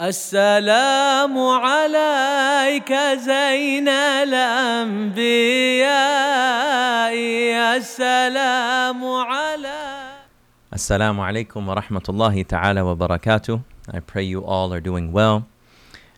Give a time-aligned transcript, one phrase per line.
[0.00, 5.12] السلام عليك زين الأنبياء
[7.76, 9.90] السلام عليك
[10.72, 13.62] Assalamu alaikum wa rahmatullahi ta'ala wa barakatuh.
[13.92, 15.46] I pray you all are doing well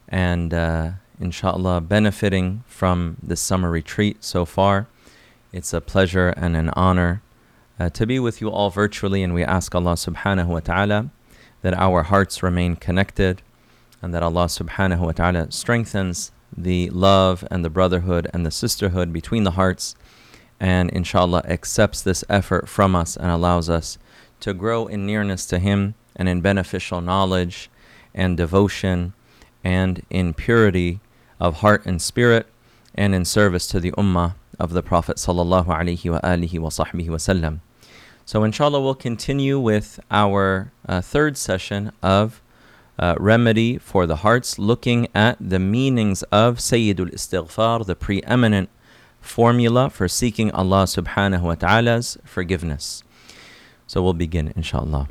[0.09, 4.87] and uh, inshallah benefiting from this summer retreat so far.
[5.53, 7.21] It's a pleasure and an honor
[7.81, 11.11] uh, to be with you all virtually, and we ask Allah subhanahu wa ta'ala
[11.63, 13.43] that our hearts remain connected
[14.08, 19.12] and that Allah subhanahu wa ta'ala strengthens the love and the brotherhood and the sisterhood
[19.12, 19.96] between the hearts
[20.62, 23.98] and inshallah accepts this effort from us and allows us
[24.40, 27.70] to grow in nearness to Him and in beneficial knowledge
[28.14, 29.12] and devotion
[29.62, 31.02] and in purity
[31.38, 32.48] of heart and spirit
[32.96, 37.10] and in service to the ummah of the Prophet sallallahu alaihi wa alihi wa sahbihi
[37.10, 37.60] wasallam.
[38.24, 42.42] So inshallah we'll continue with our uh, third session of
[42.99, 48.69] uh, remedy for the hearts, looking at the meanings of Sayyidul Istighfar, the preeminent
[49.21, 53.03] formula for seeking Allah subhanahu wa ta'ala's forgiveness.
[53.87, 55.09] So we'll begin, inshallah.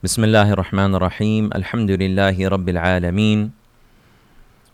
[0.00, 3.52] بسم الله الرحمن الرحيم الحمد لله رب العالمين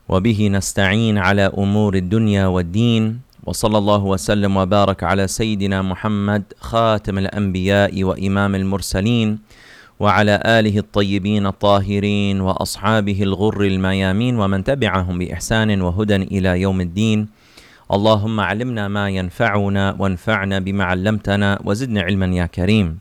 [0.09, 8.05] وبه نستعين على امور الدنيا والدين وصلى الله وسلم وبارك على سيدنا محمد خاتم الانبياء
[8.05, 9.39] وامام المرسلين
[10.02, 17.28] وعلى آله الطيبين الطاهرين وأصحابه الغر الميامين ومن تبعهم بإحسان وهدى إلى يوم الدين.
[17.94, 22.98] اللهم علمنا ما ينفعنا وانفعنا بما علمتنا وزدنا علما يا كريم.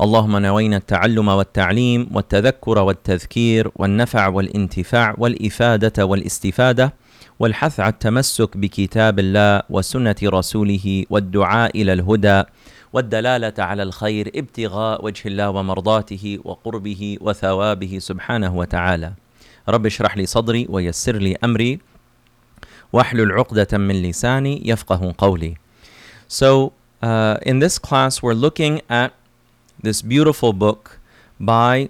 [0.00, 6.94] اللهم نوينا التعلم والتعليم والتذكر والتذكير والنفع والانتفاع والإفادة والاستفادة
[7.38, 12.42] والحث على التمسك بكتاب الله وسنة رسوله والدعاء إلى الهدى
[12.92, 19.12] والدلاله على الخير ابتغاء وجه الله ومرضاته وقربه وثوابه سبحانه وتعالى
[19.68, 21.78] رب اشرح لي صدري ويسر لي امري
[22.92, 25.54] واحلل عقدة من لساني يفقه قولي.
[26.28, 26.72] So,
[27.02, 29.12] uh, in this class, we're looking at
[29.82, 30.98] this beautiful book
[31.40, 31.88] by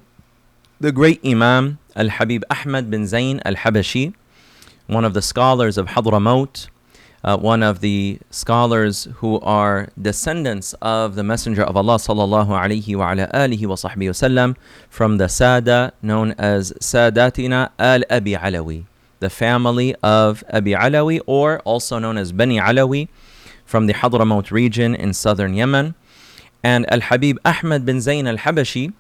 [0.81, 4.15] the great Imam Al Habib Ahmad bin Zayn Al Habashi,
[4.87, 6.69] one of the scholars of Hadramaut,
[7.25, 12.97] uh, one of the scholars who are descendants of the Messenger of Allah sallallahu alaihi
[12.97, 14.57] wa ala alihi wa sahbihi wasallam
[14.89, 18.87] from the Sada known as Sadatina Al Abi Alawi
[19.21, 23.09] the family of Abi Alawi, or also known as Bani Alawi,
[23.65, 25.95] from the Hadramaut region in southern Yemen.
[26.63, 28.93] And Al Habib Ahmad bin Zayn al Habashi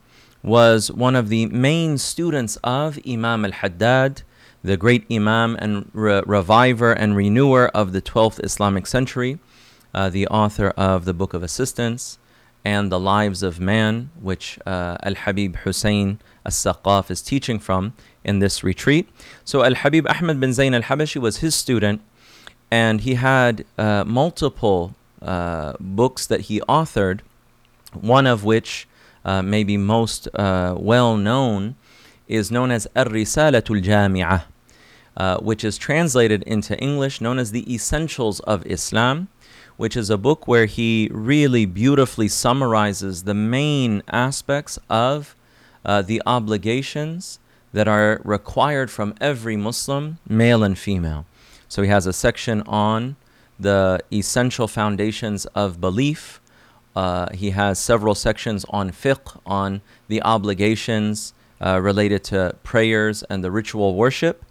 [0.42, 4.22] was one of the main students of Imam al Haddad,
[4.62, 9.38] the great Imam and re- reviver and renewer of the 12th Islamic century,
[9.94, 12.18] uh, the author of the Book of Assistance
[12.64, 17.94] and the Lives of Man, which uh, Al Habib Hussein as Saqaf is teaching from
[18.24, 19.08] in this retreat.
[19.44, 22.00] So Al Habib Ahmad bin Zayn al Habashi was his student,
[22.70, 27.20] and he had uh, multiple uh, books that he authored,
[27.92, 28.86] one of which
[29.24, 31.76] uh, may be most uh, well known
[32.28, 34.44] is known as Ar Risalatul Jami'ah,
[35.16, 39.28] uh, which is translated into English known as the Essentials of Islam.
[39.76, 45.36] Which is a book where he really beautifully summarizes the main aspects of
[45.84, 47.38] uh, the obligations
[47.72, 51.26] that are required from every Muslim, male and female.
[51.68, 53.14] So he has a section on
[53.60, 56.40] the essential foundations of belief.
[56.96, 63.42] Uh, he has several sections on fiqh, on the obligations uh, related to prayers and
[63.42, 64.44] the ritual worship.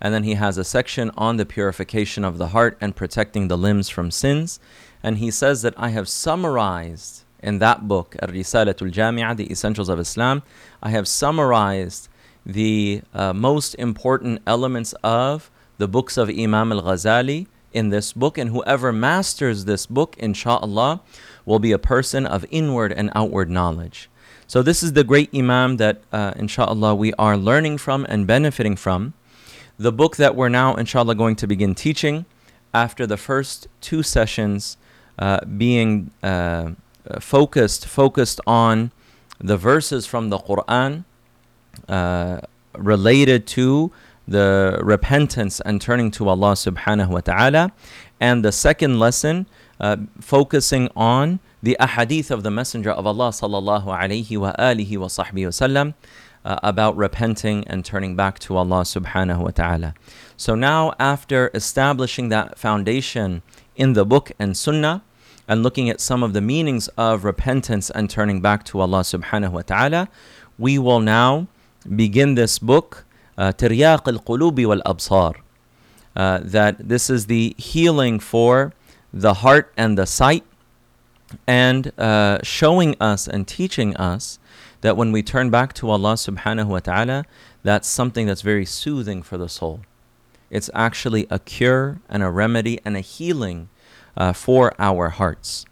[0.00, 3.56] And then he has a section on the purification of the heart and protecting the
[3.56, 4.58] limbs from sins.
[5.02, 9.88] And he says that I have summarized in that book, Al Risalatul Jami'ah, The Essentials
[9.88, 10.42] of Islam,
[10.82, 12.08] I have summarized
[12.46, 18.38] the uh, most important elements of the books of Imam al Ghazali in this book.
[18.38, 21.00] And whoever masters this book, inshallah,
[21.44, 24.08] will be a person of inward and outward knowledge.
[24.52, 28.76] So, this is the great Imam that, uh, inshallah, we are learning from and benefiting
[28.76, 29.14] from.
[29.78, 32.26] The book that we're now, inshallah, going to begin teaching
[32.74, 34.76] after the first two sessions
[35.18, 36.72] uh, being uh,
[37.18, 38.90] focused focused on
[39.40, 41.04] the verses from the Quran
[41.88, 42.40] uh,
[42.76, 43.90] related to
[44.28, 47.72] the repentance and turning to Allah subhanahu wa ta'ala.
[48.20, 49.46] And the second lesson
[49.82, 55.08] uh, focusing on the ahadith of the Messenger of Allah sallallahu alayhi wa alihi wa
[55.08, 55.94] sahbihi wasallam
[56.44, 59.94] uh, about repenting and turning back to Allah subhanahu wa ta'ala.
[60.36, 63.42] So now after establishing that foundation
[63.76, 65.02] in the book and sunnah,
[65.48, 69.50] and looking at some of the meanings of repentance and turning back to Allah subhanahu
[69.50, 70.08] wa ta'ala,
[70.56, 71.48] we will now
[71.96, 73.04] begin this book,
[73.36, 75.34] uh, Tiryaq al Qulubi wal Absar,
[76.14, 78.72] that this is the healing for
[79.12, 80.44] the heart and the sight,
[81.46, 84.38] and uh, showing us and teaching us
[84.82, 87.24] that when we turn back to Allah subhanahu wa ta'ala,
[87.62, 89.80] that's something that's very soothing for the soul.
[90.50, 93.68] It's actually a cure and a remedy and a healing
[94.16, 95.64] uh, for our hearts.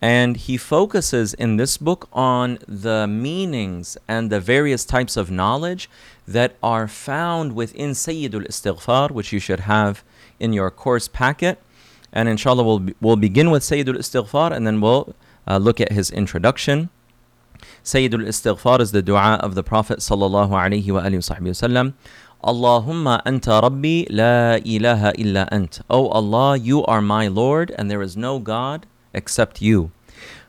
[0.00, 5.88] And he focuses in this book on the meanings and the various types of knowledge
[6.26, 10.04] that are found within Sayyidul Istighfar, which you should have
[10.40, 11.58] in your course packet.
[12.13, 15.15] And inshallah, we'll, we'll begin with Sayyidul Istighfar and then we'll
[15.47, 16.89] uh, look at his introduction.
[17.83, 21.93] Sayyidul Istighfar is the dua of the Prophet sallallahu alaihi wasallam.
[22.43, 25.81] Allahumma anta rabbi la ilaha illa ant.
[25.89, 29.91] Oh Allah, you are my Lord and there is no God except you.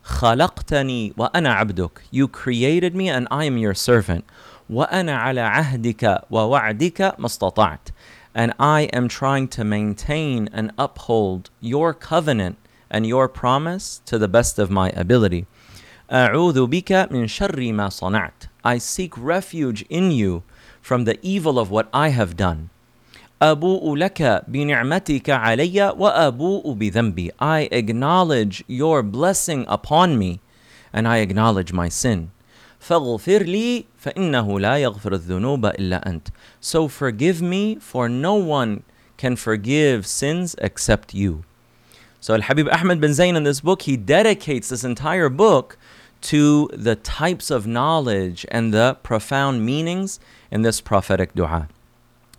[0.04, 1.90] خلقتني وأنا عبدك.
[2.10, 4.24] You created me and I am your servant.
[4.70, 7.88] وأنا على عهدك ووعدك ما استطعت.
[8.34, 12.56] And I am trying to maintain and uphold your covenant
[12.90, 15.46] and your promise to the best of my ability.
[16.10, 18.48] أعوذ بك من شر ما صنعت.
[18.64, 20.42] I seek refuge in you
[20.80, 22.70] from the evil of what I have done.
[23.42, 27.30] أبوء لك بنعمتك علي وأبوء بذنبي.
[27.38, 30.40] I acknowledge your blessing upon me
[30.92, 32.30] and I acknowledge my sin.
[32.82, 36.28] فاغفر لي فإنه لا يغفر الذنوب إلا أنت.
[36.60, 38.82] So forgive me for no one
[39.16, 41.44] can forgive sins except you.
[42.20, 45.78] So Al-Habib Ahmed bin Zayn in this book, he dedicates this entire book
[46.20, 50.18] to the types of knowledge and the profound meanings
[50.50, 51.68] in this prophetic dua.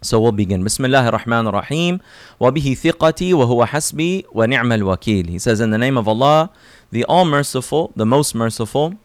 [0.01, 0.63] So we'll begin.
[0.63, 2.01] Bismillah ar-Rahman ar-Rahim.
[2.39, 6.51] وَبِهِ ثِقَتِي وَهُوَ حَسْبِي وَنِعْمَ الْوَكِيلِ He says, in the name of Allah,
[6.91, 8.95] the All-Merciful, the Most Merciful,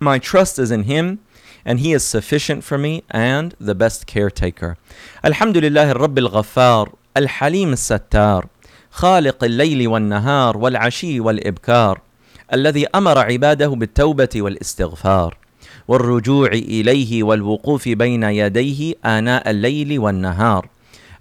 [0.00, 1.18] my trust is in Him,
[1.64, 4.76] and He is sufficient for me and the best caretaker.
[5.24, 8.48] Alhamdulillah al-Rabb al-Ghaffar, al-Halim al-Sattar,
[8.90, 12.00] خالق الليل والنهار والعشي والإبكار
[12.52, 15.36] الذي أمر عباده بالتوبة والاستغفار
[15.88, 20.68] والرجوع اليه والوقوف بين يديه اناء الليل والنهار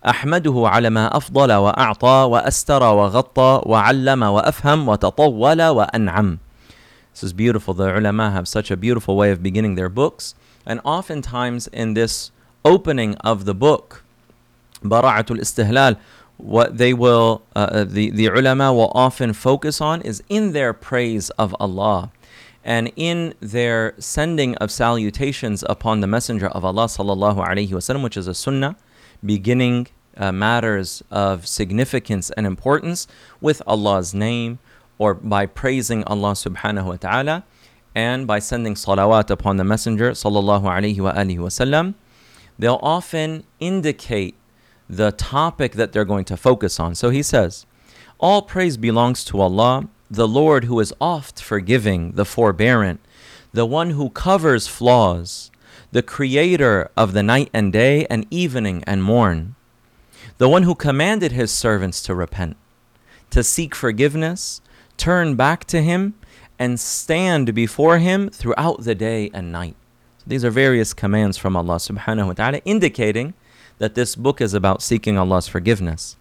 [0.09, 6.38] احمده على ما افضل واعطى واستر وغطى وعلم وافهم وتطول وانعم
[7.17, 7.73] This is beautiful.
[7.73, 10.35] The ulama have such a beautiful way of beginning their books.
[10.67, 12.29] And oftentimes in this
[12.63, 14.03] opening of the book,
[14.83, 15.97] Bara'atul Istihlal,
[16.37, 21.31] what they will, uh, the, the ulama will often focus on is in their praise
[21.39, 22.11] of Allah
[22.63, 28.15] and in their sending of salutations upon the Messenger of Allah sallallahu alaihi wasallam, which
[28.15, 28.75] is a sunnah,
[29.25, 29.87] beginning
[30.17, 33.07] uh, matters of significance and importance
[33.41, 34.59] with Allah's name
[34.97, 37.44] or by praising Allah subhanahu wa ta'ala
[37.94, 41.95] and by sending salawat upon the Messenger sallallahu alaihi wa alihi wasallam,
[42.57, 44.35] they'll often indicate
[44.89, 46.95] the topic that they're going to focus on.
[46.95, 47.65] So he says,
[48.19, 53.01] All praise belongs to Allah the Lord who is oft forgiving, the forbearant,
[53.51, 55.51] the one who covers flaws,
[55.91, 59.55] the creator of the night and day and evening and morn,
[60.38, 62.55] the one who commanded his servants to repent,
[63.31, 64.61] to seek forgiveness,
[64.97, 66.15] turn back to him,
[66.59, 69.75] and stand before him throughout the day and night.
[70.17, 73.33] So these are various commands from Allah subhanahu wa ta'ala indicating
[73.77, 76.15] that this book is about seeking Allah's forgiveness.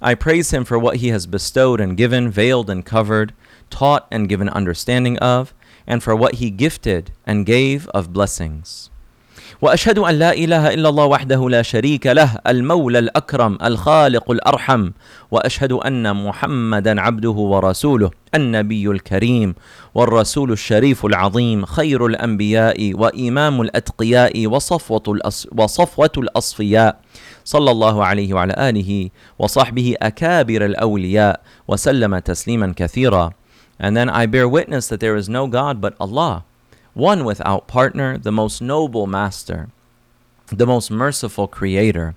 [0.00, 3.32] I praise him for what he has bestowed and given, veiled and covered,
[3.70, 5.54] taught and given understanding of,
[5.86, 8.90] and for what he gifted and gave of blessings.
[9.62, 14.90] وأشهد أن لا إله إلا الله وحده لا شريك له المولى الأكرم الخالق الأرحم.
[15.30, 19.54] وأشهد أن محمدا عبده ورسوله النبي الكريم
[19.94, 27.00] والرسول الشريف العظيم خير الأنبياء وإمام الأتقياء وصفوة الأص وصفوة الأصفياء.
[27.44, 33.30] صلى الله عليه وعلى آله وصحبه أكابر الأولياء وسلم تسليما كثيرا.
[33.80, 36.44] And then I bear witness that there is no God but Allah.
[36.98, 39.68] One without partner, the most noble master,
[40.48, 42.16] the most merciful creator.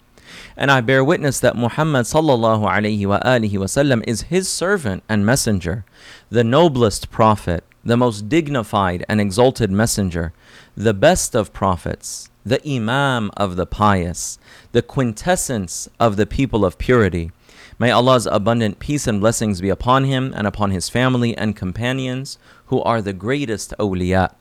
[0.58, 5.24] And I bear witness that Muhammad sallallahu alayhi wa alihi wasallam is his servant and
[5.24, 5.86] messenger,
[6.32, 10.34] the noblest prophet, the most dignified and exalted messenger,
[10.76, 14.40] the best of prophets, the imam of the pious,
[14.72, 17.32] the quintessence of the people of purity.
[17.78, 22.40] May Allah's abundant peace and blessings be upon him and upon his family and companions,
[22.68, 24.34] who are the greatest awliya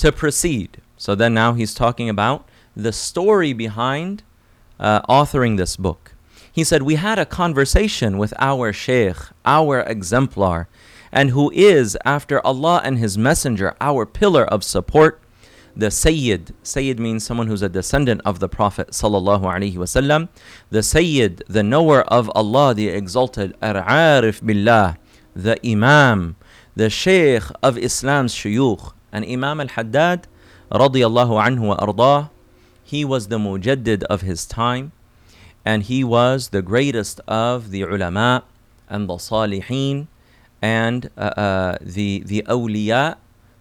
[0.00, 0.78] to proceed.
[0.96, 4.22] So then now he's talking about the story behind
[4.78, 6.14] uh, authoring this book.
[6.52, 10.68] He said, We had a conversation with our Shaykh, our exemplar,
[11.12, 15.20] and who is, after Allah and His Messenger, our pillar of support,
[15.76, 16.54] the Sayyid.
[16.62, 20.28] Sayyid means someone who's a descendant of the Prophet wasallam.
[20.70, 24.96] The Sayyid, the knower of Allah, the exalted, Ar-Arif
[25.34, 26.36] the Imam,
[26.74, 28.92] the Shaykh of Islam's shuyukh.
[29.12, 30.26] And Imam al Haddad,
[30.70, 32.30] radiallahu anhu wa ardah,
[32.82, 34.92] he was the mujaddid of his time,
[35.64, 38.44] and he was the greatest of the ulama
[38.88, 40.08] and the salihin
[40.62, 42.44] and uh, uh, the, the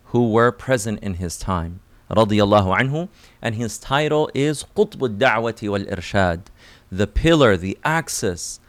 [0.05, 1.79] who were present in his time.
[2.09, 3.07] Radiallahu anhu,
[3.41, 6.41] and his title is Qutb al-Da'wati wal-Irshad,
[6.91, 8.59] the pillar, the axis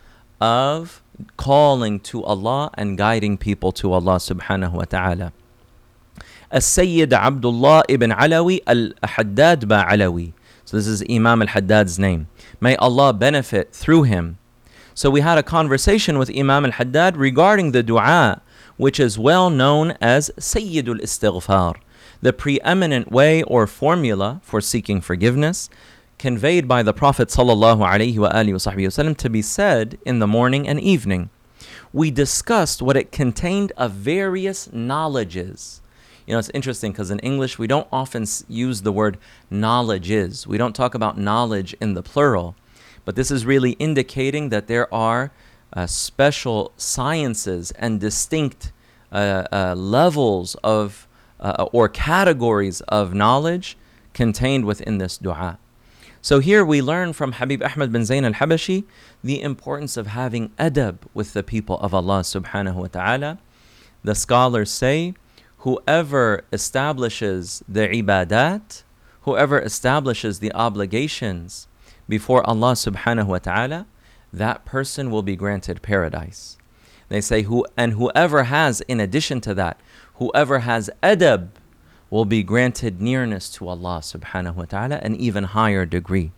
[0.40, 1.02] of
[1.36, 5.32] calling to Allah and guiding people to Allah subhanahu wa ta'ala.
[6.50, 10.32] As-Sayyid Abdullah ibn Alawi al-Haddad Ba'alawi.
[10.64, 12.26] So this is Imam al-Haddad's name.
[12.60, 14.38] May Allah benefit through him.
[14.94, 18.42] So we had a conversation with Imam al-Haddad regarding the dua,
[18.76, 21.76] which is well known as Sayyidul Istighfar,
[22.20, 25.70] the preeminent way or formula for seeking forgiveness
[26.18, 31.30] conveyed by the Prophet ﷺ to be said in the morning and evening.
[31.92, 35.80] We discussed what it contained of various knowledges
[36.30, 39.18] you know, it's interesting because in English we don't often use the word
[39.50, 40.46] knowledges.
[40.46, 42.54] We don't talk about knowledge in the plural.
[43.04, 45.32] But this is really indicating that there are
[45.72, 48.70] uh, special sciences and distinct
[49.10, 51.08] uh, uh, levels of
[51.40, 53.76] uh, or categories of knowledge
[54.14, 55.58] contained within this dua.
[56.22, 58.84] So here we learn from Habib Ahmad bin Zain al-Habashi
[59.24, 63.38] the importance of having adab with the people of Allah subhanahu wa ta'ala.
[64.04, 65.14] The scholars say,
[65.60, 68.82] whoever establishes the ibadat,
[69.22, 71.68] whoever establishes the obligations
[72.08, 73.86] before Allah subhanahu wa ta'ala,
[74.32, 76.56] that person will be granted paradise.
[77.08, 79.78] They say, who and whoever has, in addition to that,
[80.14, 81.48] whoever has adab
[82.08, 86.32] will be granted nearness to Allah subhanahu wa ta'ala, an even higher degree.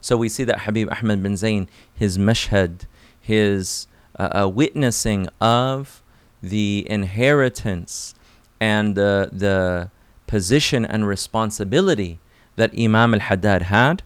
[0.00, 2.86] So we see that Habib Ahmed bin Zayn, his mashhad,
[3.20, 3.86] his
[4.18, 6.02] uh, uh, witnessing of
[6.42, 8.14] the inheritance
[8.62, 9.90] and the, the
[10.28, 12.20] position and responsibility
[12.54, 14.04] that Imam al Haddad had,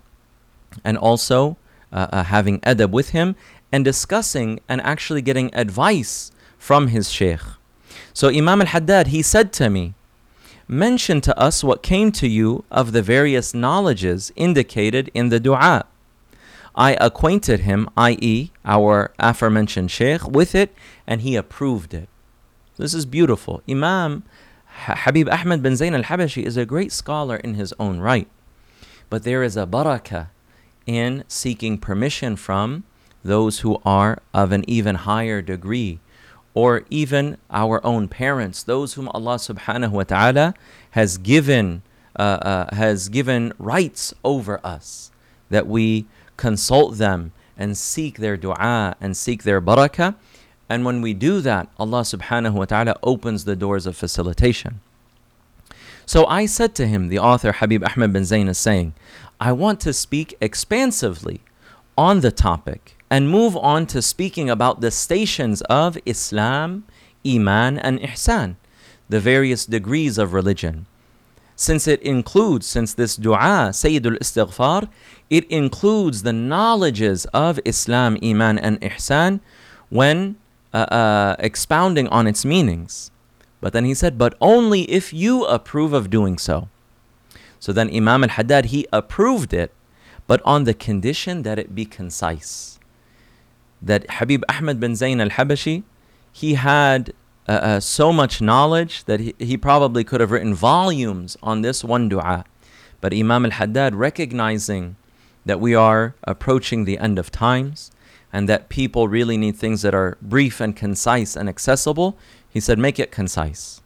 [0.83, 1.59] and also
[1.93, 3.37] uh, uh, having adab with him
[3.71, 7.41] and discussing and actually getting advice from his sheikh.
[8.15, 9.93] So Imam al-Haddad, he said to me,
[10.67, 15.85] mention to us what came to you of the various knowledges indicated in the dua.
[16.75, 20.75] I acquainted him, i.e., our aforementioned sheikh, with it,
[21.07, 22.09] and he approved it.
[22.77, 23.63] This is beautiful.
[23.69, 24.23] Imam
[24.85, 28.29] Habib Ahmed bin Zayn al Habashi is a great scholar in his own right.
[29.09, 30.29] But there is a barakah
[30.87, 32.85] in seeking permission from
[33.25, 35.99] those who are of an even higher degree,
[36.55, 40.55] or even our own parents, those whom Allah subhanahu wa ta'ala
[40.93, 41.83] has given
[42.19, 45.11] uh, uh, has given rights over us,
[45.51, 46.07] that we
[46.37, 50.15] consult them and seek their dua and seek their barakah.
[50.69, 54.81] And when we do that, Allah subhanahu wa ta'ala opens the doors of facilitation.
[56.05, 58.95] So I said to him, the author Habib Ahmed bin Zayn is saying,
[59.41, 61.41] I want to speak expansively
[61.97, 66.85] on the topic and move on to speaking about the stations of Islam,
[67.27, 68.57] Iman, and Ihsan,
[69.09, 70.87] the various degrees of religion.
[71.55, 74.89] Since it includes, since this dua, Sayyidul Istighfar,
[75.31, 79.41] it includes the knowledges of Islam, Iman, and Ihsan
[79.89, 80.37] when
[80.73, 83.11] uh, uh, expounding on its meanings.
[83.61, 86.69] But then he said, but only if you approve of doing so.
[87.59, 89.73] So then Imam al Haddad, he approved it,
[90.27, 92.79] but on the condition that it be concise.
[93.81, 95.83] That Habib Ahmed bin Zayn al Habashi,
[96.31, 97.13] he had
[97.49, 101.83] uh, uh, so much knowledge that he, he probably could have written volumes on this
[101.83, 102.45] one dua.
[103.01, 104.97] But Imam al Haddad, recognizing
[105.45, 107.91] that we are approaching the end of times
[108.37, 112.19] and that people really need things that are brief and concise and accessible,
[112.51, 113.81] he said, make it concise.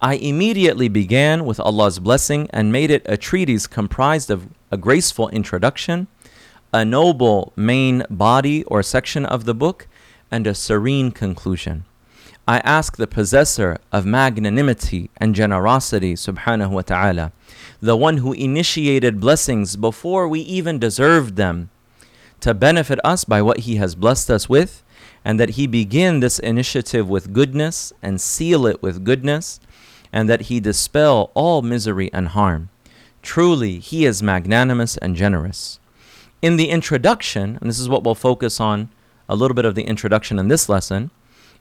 [0.00, 5.28] I immediately began with Allah's blessing and made it a treatise comprised of a graceful
[5.28, 6.08] introduction,
[6.72, 9.86] a noble main body or section of the book,
[10.28, 11.84] and a serene conclusion.
[12.48, 17.30] I ask the possessor of magnanimity and generosity, subhanahu wa ta'ala,
[17.80, 21.70] the one who initiated blessings before we even deserved them,
[22.44, 24.84] to benefit us by what he has blessed us with
[25.24, 29.58] and that he begin this initiative with goodness and seal it with goodness,
[30.12, 32.68] and that he dispel all misery and harm.
[33.22, 35.80] Truly, he is magnanimous and generous.
[36.42, 38.90] In the introduction, and this is what we'll focus on
[39.26, 41.10] a little bit of the introduction in this lesson.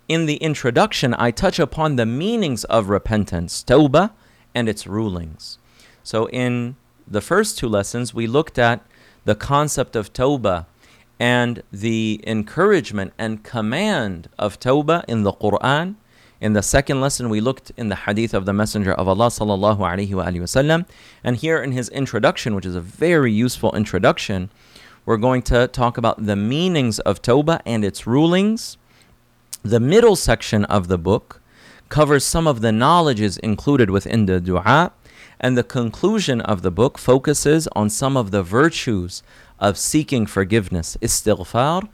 [0.09, 4.11] In the introduction, I touch upon the meanings of repentance, tawbah,
[4.53, 5.57] and its rulings.
[6.03, 6.75] So, in
[7.07, 8.85] the first two lessons, we looked at
[9.23, 10.65] the concept of tawbah
[11.19, 15.95] and the encouragement and command of tawbah in the Quran.
[16.41, 19.77] In the second lesson, we looked in the hadith of the Messenger of Allah sallallahu
[19.77, 20.85] alaihi wasallam,
[21.23, 24.49] and here in his introduction, which is a very useful introduction,
[25.05, 28.77] we're going to talk about the meanings of tawbah and its rulings.
[29.61, 31.41] The middle section of the book
[31.87, 34.91] covers some of the knowledges included within the dua,
[35.39, 39.23] and the conclusion of the book focuses on some of the virtues
[39.63, 41.87] of seeking forgiveness, istighfar,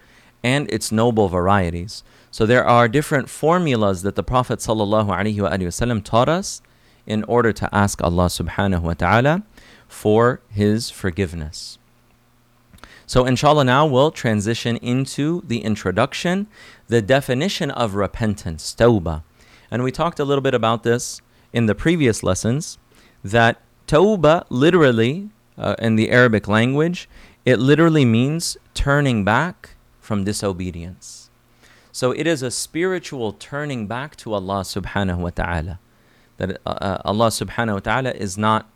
[0.43, 2.03] and its noble varieties.
[2.31, 6.61] So there are different formulas that the Prophet ﷺ taught us
[7.05, 9.43] in order to ask Allah subhanahu wa ta'ala
[9.88, 11.77] for his forgiveness.
[13.05, 16.47] So inshallah now we'll transition into the introduction,
[16.88, 19.23] the definition of repentance, tawbah.
[19.71, 21.21] And we talked a little bit about this
[21.53, 22.79] in the previous lessons
[23.23, 27.09] that tawbah literally uh, in the Arabic language,
[27.44, 31.30] it literally means turning back from disobedience.
[31.92, 35.78] So it is a spiritual turning back to Allah subhanahu wa ta'ala.
[36.38, 38.68] That uh, uh Allah subhanahu wa ta'ala is not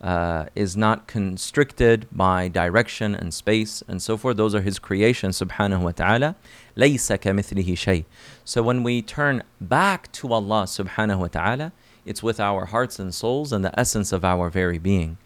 [0.00, 4.36] uh, is not constricted by direction and space and so forth.
[4.36, 6.36] Those are His creations, subhanahu wa ta'ala.
[6.76, 8.04] لَيْسَ كَمِثْلِهِ شَيْءٍ
[8.44, 11.72] So when we turn back to Allah subhanahu wa ta'ala,
[12.06, 15.18] it's with our hearts and souls and the essence of our very being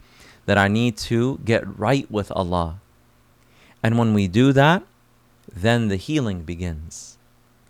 [0.50, 2.80] that I need to get right with Allah.
[3.84, 4.82] And when we do that,
[5.54, 7.20] then the healing begins.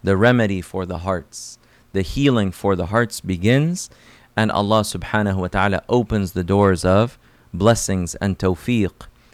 [0.01, 1.59] The remedy for the hearts,
[1.91, 3.89] the healing for the hearts begins
[4.38, 7.19] and Allah subhanahu wa ta'ala opens the doors of
[7.53, 8.93] blessings and tawfiq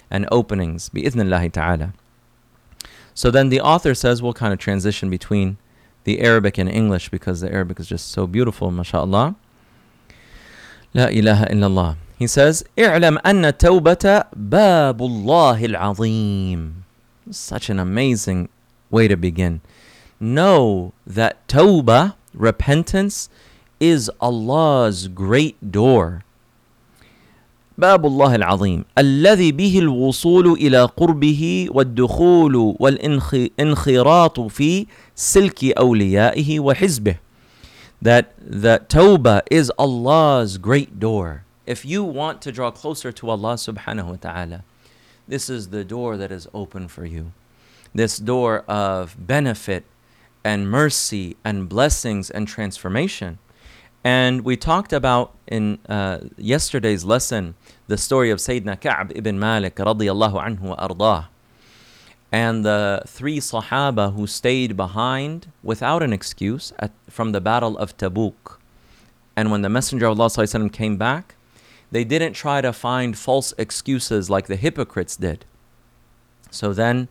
[0.10, 1.94] and openings ta'ala.
[3.14, 5.58] So then the author says we'll kind of transition between
[6.04, 9.36] the Arabic and English because the Arabic is just so beautiful, mashallah.
[10.96, 11.98] La ilaha illallah.
[12.19, 16.73] He says, اعلم أن التوبة باب الله العظيم.
[17.31, 18.49] Such an amazing
[18.91, 19.61] way to begin.
[20.19, 23.29] Know that tawbah, repentance,
[23.81, 26.23] is Allah's great door.
[27.79, 37.17] باب الله العظيم الذي به الوصول إلى قربه والدخول والانخراط في سلك أوليائه وحزبه
[38.03, 41.44] that that tawbah is Allah's great door.
[41.66, 44.64] If you want to draw closer to Allah subhanahu wa ta'ala,
[45.28, 47.32] this is the door that is open for you.
[47.94, 49.84] This door of benefit
[50.44, 53.40] and mercy and blessings and transformation.
[54.04, 57.56] And we talked about in uh, yesterday's lesson
[57.88, 61.30] the story of Sayyidina Ka'b ibn Malik radiyallahu anhu ardah.
[62.32, 67.98] And the three Sahaba who stayed behind without an excuse at, from the Battle of
[67.98, 68.58] Tabuk.
[69.36, 71.35] And when the Messenger of Allah came back,
[71.92, 75.46] they didn't try to find false excuses like the hypocrites did.
[76.52, 77.08] So then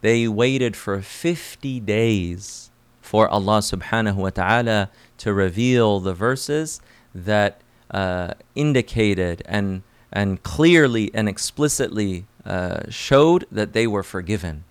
[0.00, 6.80] they waited for 50 days for Allah subhanahu wa ta'ala to reveal the verses
[7.14, 14.64] that uh, indicated and and clearly and explicitly uh, showed that they were forgiven.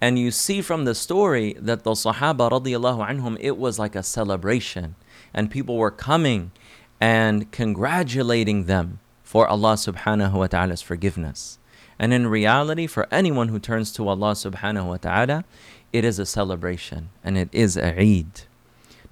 [0.00, 4.02] And you see from the story that the Sahaba radiallahu anhum, it was like a
[4.02, 4.94] celebration.
[5.32, 6.52] And people were coming
[7.00, 11.58] and congratulating them for Allah subhanahu wa ta'ala's forgiveness.
[11.98, 15.44] And in reality, for anyone who turns to Allah subhanahu wa ta'ala,
[15.92, 18.42] it is a celebration and it is a Eid.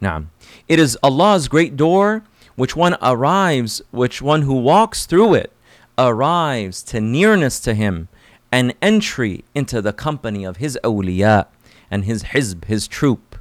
[0.01, 0.25] Now,
[0.69, 2.23] it is Allah's great door
[2.57, 5.53] which one arrives, which one who walks through it
[5.99, 8.09] arrives to nearness to Him
[8.53, 11.47] and entry into the company of His awliya
[11.91, 13.34] and His hizb, His troop.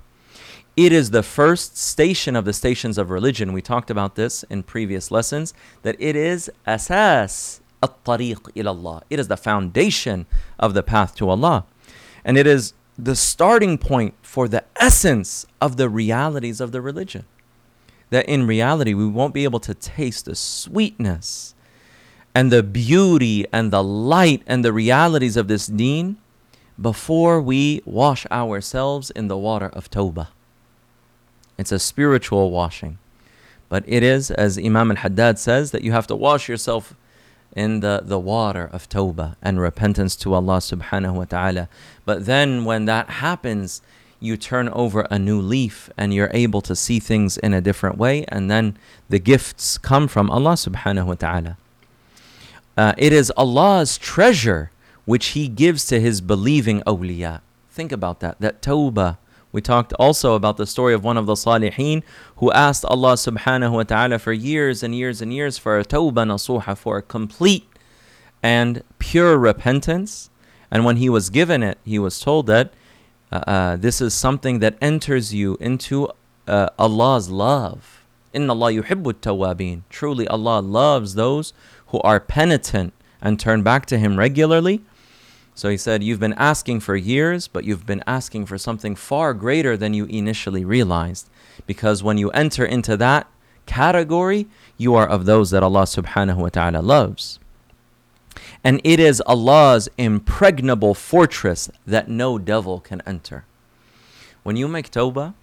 [0.75, 3.53] It is the first station of the stations of religion.
[3.53, 9.03] We talked about this in previous lessons that it is asas at-tariq ilallah.
[9.11, 10.25] It is the foundation
[10.57, 11.65] of the path to Allah.
[12.25, 17.25] And it is the starting point for the essence of the realities of the religion.
[18.09, 21.53] That in reality, we won't be able to taste the sweetness
[22.33, 26.17] and the beauty and the light and the realities of this deen
[26.81, 30.29] before we wash ourselves in the water of Tawbah.
[31.63, 32.97] It's a spiritual washing.
[33.69, 36.93] But it is, as Imam al Haddad says, that you have to wash yourself
[37.55, 41.69] in the, the water of tawbah and repentance to Allah subhanahu wa ta'ala.
[42.03, 43.81] But then when that happens,
[44.19, 47.97] you turn over a new leaf and you're able to see things in a different
[47.97, 48.75] way, and then
[49.07, 51.57] the gifts come from Allah subhanahu wa ta'ala.
[52.75, 54.69] Uh, it is Allah's treasure
[55.05, 57.39] which He gives to His believing awliya.
[57.71, 58.41] Think about that.
[58.41, 59.15] That tawbah
[59.53, 62.01] We talked also about the story of one of the Salihin
[62.37, 66.25] who asked Allah subhanahu wa ta'ala for years and years and years for a tawbah
[66.25, 67.69] nasuha, for a complete
[68.41, 70.31] and pure repentance.
[70.71, 72.73] And when he was given it, he was told that
[73.31, 76.09] uh, uh, this is something that enters you into
[76.47, 78.03] uh, Allah's love.
[78.33, 79.83] Inna Allah yuhibbu tawabin.
[79.89, 81.53] Truly, Allah loves those
[81.87, 84.81] who are penitent and turn back to Him regularly.
[85.55, 89.33] So he said, You've been asking for years, but you've been asking for something far
[89.33, 91.29] greater than you initially realized.
[91.67, 93.27] Because when you enter into that
[93.65, 97.39] category, you are of those that Allah subhanahu wa ta'ala loves.
[98.63, 103.45] And it is Allah's impregnable fortress that no devil can enter.
[104.41, 105.33] When you make tawbah,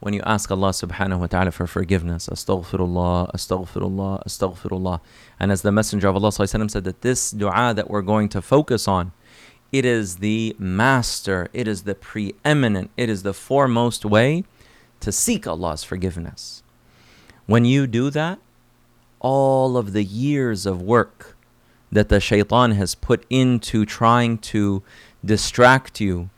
[0.00, 5.00] when you ask Allah subhanahu wa ta'ala for forgiveness, astaghfirullah, astaghfirullah, astaghfirullah.
[5.38, 8.88] And as the Messenger of Allah said that this dua that we're going to focus
[8.88, 9.12] on,
[9.72, 14.44] it is the master, it is the preeminent, it is the foremost way
[15.00, 16.62] to seek Allah's forgiveness.
[17.46, 18.38] When you do that,
[19.18, 21.36] all of the years of work
[21.90, 24.82] that the shaitan has put into trying to
[25.24, 26.30] distract you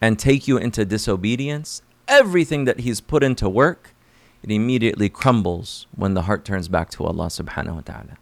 [0.00, 3.94] and take you into disobedience, everything that he's put into work,
[4.42, 8.18] it immediately crumbles when the heart turns back to Allah subhanahu wa ta'ala.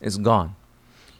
[0.00, 0.56] It's gone.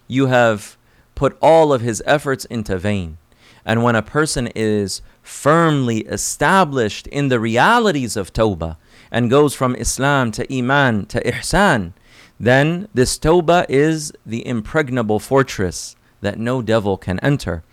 [0.08, 0.76] You have
[1.16, 3.18] put all of his efforts into vain.
[3.64, 8.76] And when a person is firmly established in the realities of tawbah
[9.10, 11.92] and goes from Islam to Iman to Ihsan,
[12.38, 17.64] then this tawbah is the impregnable fortress that no devil can enter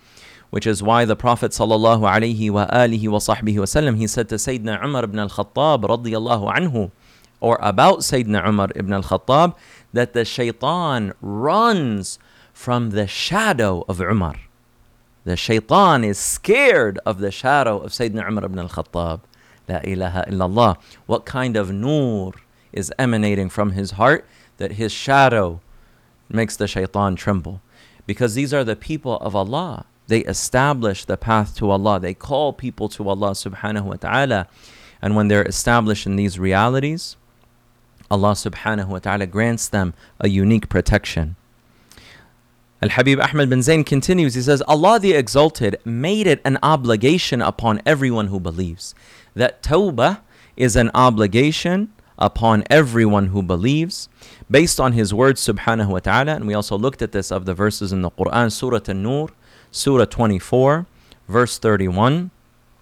[0.54, 5.82] which is why the Prophet sallallahu alaihi wasallam he said to Sayyidina Umar ibn al-Khattab
[5.82, 6.92] radiyallahu anhu
[7.40, 9.56] or about Sayyidina Umar ibn al-Khattab
[9.92, 12.20] that the shaitan runs
[12.64, 14.36] from the shadow of Umar.
[15.26, 19.20] The shaitan is scared of the shadow of Sayyidina Umar ibn al-Khattab.
[19.68, 20.78] La ilaha illallah.
[21.04, 22.32] What kind of nur
[22.72, 25.60] is emanating from his heart that his shadow
[26.30, 27.60] makes the shaitan tremble?
[28.06, 29.84] Because these are the people of Allah.
[30.06, 32.00] They establish the path to Allah.
[32.00, 34.48] They call people to Allah subhanahu wa ta'ala.
[35.02, 37.18] And when they're established in these realities,
[38.10, 41.36] Allah subhanahu wa ta'ala grants them a unique protection.
[42.83, 47.41] Al Habib Ahmed bin Zain continues, he says, Allah the Exalted made it an obligation
[47.41, 48.95] upon everyone who believes.
[49.33, 50.21] That tawbah
[50.55, 54.09] is an obligation upon everyone who believes
[54.49, 56.35] based on his words subhanahu wa ta'ala.
[56.35, 59.29] And we also looked at this of the verses in the Quran, Surah An-Nur,
[59.71, 60.85] Surah 24,
[61.27, 62.31] verse 31,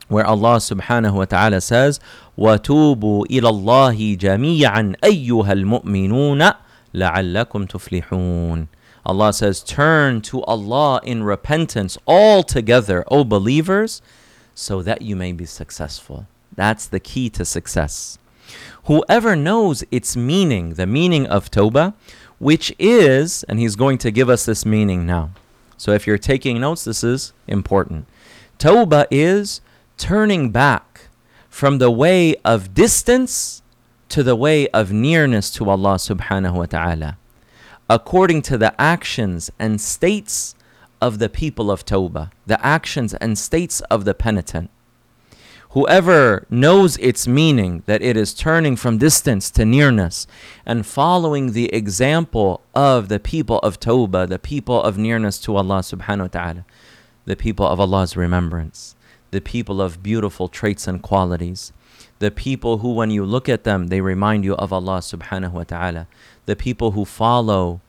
[0.08, 2.00] where Allah subhanahu wa ta'ala says,
[2.38, 6.54] وَتُوبُوا إِلَى اللَّهِ جَمِيعًا أَيُّهَا الْمُؤْمِنُونَ
[6.94, 8.68] لَعَلَّكُمْ تُفْلِحُونَ
[9.05, 14.03] Allah says, Turn to Allah in repentance altogether, O believers,
[14.55, 16.27] so that you may be successful.
[16.55, 18.19] That's the key to success.
[18.85, 21.95] Whoever knows its meaning, the meaning of Tawbah,
[22.39, 25.31] which is, and he's going to give us this meaning now.
[25.77, 28.07] So if you're taking notes, this is important.
[28.59, 29.61] Tawbah is
[29.97, 31.09] turning back
[31.49, 33.63] from the way of distance
[34.09, 37.19] to the way of nearness to Allah subhanahu wa ta'ala,
[37.89, 40.55] according to the actions and states
[41.01, 44.71] of the people of Tawbah, the actions and states of the penitent.
[45.71, 50.27] Whoever knows its meaning, that it is turning from distance to nearness
[50.67, 55.81] and following the example of the people of Tawbah, the people of nearness to Allah
[55.81, 56.65] subhanahu wa ta'ala,
[57.25, 58.95] the people of Allah's remembrance,
[59.31, 61.73] the people of beautiful traits and qualities,
[62.19, 65.65] the people who, when you look at them, they remind you of Allah subhanahu wa
[65.65, 66.07] ta'ala,
[66.47, 67.81] the people who follow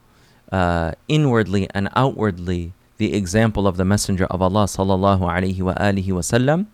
[0.52, 6.06] uh, inwardly and outwardly the example of the Messenger of Allah sallallahu alaihi wa alihi
[6.06, 6.66] wasallam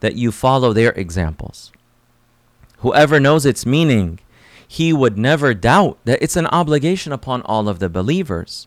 [0.00, 1.72] that you follow their examples.
[2.78, 4.18] Whoever knows its meaning,
[4.66, 8.66] he would never doubt that it's an obligation upon all of the believers.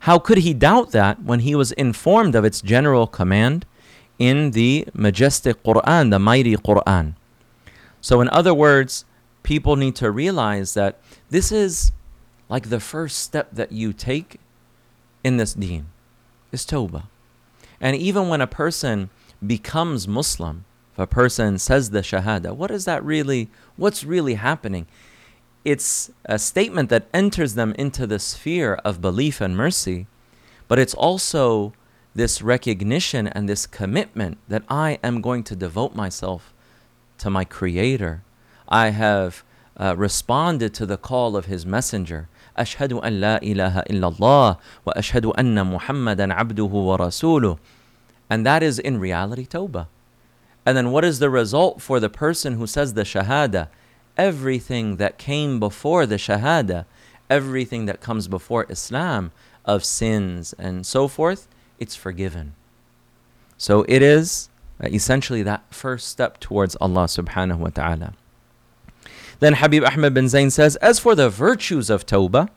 [0.00, 3.66] How could he doubt that when he was informed of its general command
[4.18, 7.14] in the majestic Quran, the mighty Quran?
[8.00, 9.04] So, in other words,
[9.42, 10.98] people need to realize that
[11.30, 11.92] this is
[12.48, 14.40] like the first step that you take
[15.22, 15.86] in this deen
[16.52, 17.04] is tawbah.
[17.80, 19.10] And even when a person
[19.46, 23.48] becomes Muslim, if a person says the Shahada, what is that really?
[23.76, 24.86] What's really happening?
[25.64, 30.06] It's a statement that enters them into the sphere of belief and mercy,
[30.66, 31.72] but it's also
[32.14, 36.52] this recognition and this commitment that I am going to devote myself
[37.18, 38.22] to my Creator.
[38.67, 39.43] I have
[39.77, 42.29] uh, responded to the call of His Messenger.
[42.57, 47.57] أشهد أن لا إله إلا الله وأشهد أن محمدا عبده ورسوله.
[48.29, 49.87] And that is in reality Tawbah.
[50.65, 53.67] And then what is the result for the person who says the Shahada?
[54.17, 56.85] Everything that came before the Shahada,
[57.29, 59.31] everything that comes before Islam
[59.65, 61.47] of sins and so forth,
[61.79, 62.53] it's forgiven.
[63.57, 64.49] So it is
[64.81, 68.13] essentially that first step towards Allah subhanahu wa ta'ala.
[69.40, 72.48] Then Habib Ahmed bin Zayn says, As for the virtues of Tawbah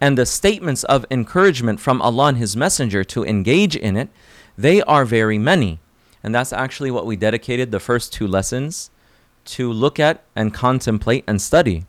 [0.00, 4.08] and the statements of encouragement from Allah and His Messenger to engage in it,
[4.56, 5.80] they are very many.
[6.22, 8.90] And that's actually what we dedicated the first two lessons
[9.46, 11.84] to look at and contemplate and study.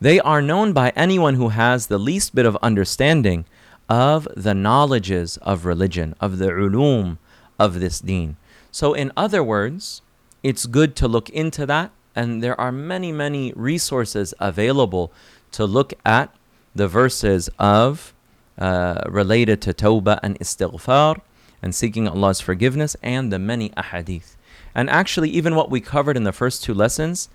[0.00, 3.44] They are known by anyone who has the least bit of understanding
[3.88, 7.18] of the knowledges of religion, of the ulum
[7.58, 8.36] of this deen.
[8.70, 10.02] So, in other words,
[10.42, 15.12] it's good to look into that, and there are many, many resources available
[15.52, 16.34] to look at
[16.74, 18.14] the verses of
[18.58, 21.20] uh, related to tawbah and istighfar
[21.62, 24.36] and seeking Allah's forgiveness and the many ahadith.
[24.74, 27.28] And actually, even what we covered in the first two lessons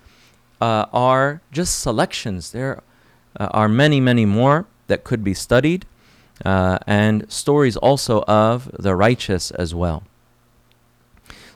[0.60, 2.52] uh, are just selections.
[2.52, 2.82] There
[3.38, 5.86] uh, are many, many more that could be studied,
[6.44, 10.04] uh, and stories also of the righteous as well.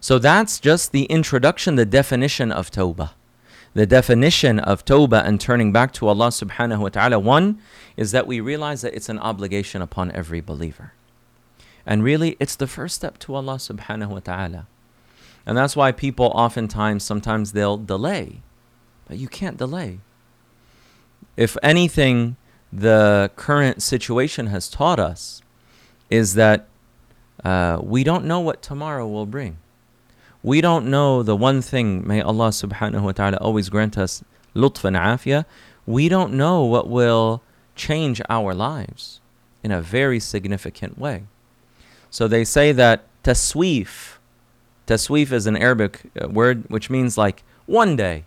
[0.05, 3.13] So that's just the introduction, the definition of tawbah.
[3.73, 7.59] The definition of tawbah and turning back to Allah subhanahu wa ta'ala, one
[7.97, 10.93] is that we realize that it's an obligation upon every believer.
[11.87, 14.67] And really, it's the first step to Allah subhanahu wa ta'ala.
[15.47, 18.43] And that's why people oftentimes, sometimes they'll delay.
[19.09, 20.01] But you can't delay.
[21.35, 22.37] If anything,
[22.71, 25.41] the current situation has taught us
[26.11, 26.69] is that
[27.43, 29.57] uh, we don't know what tomorrow will bring.
[30.45, 34.23] We don't know the one thing, may Allah subhanahu wa ta'ala always grant us
[34.55, 35.47] lutf and afiyah.
[35.87, 37.43] We don't know what will
[37.75, 39.21] change our lives
[39.63, 41.23] in a very significant way.
[42.11, 44.19] So they say that tasweef,
[44.87, 48.25] tasweef is an Arabic uh, word which means like one day.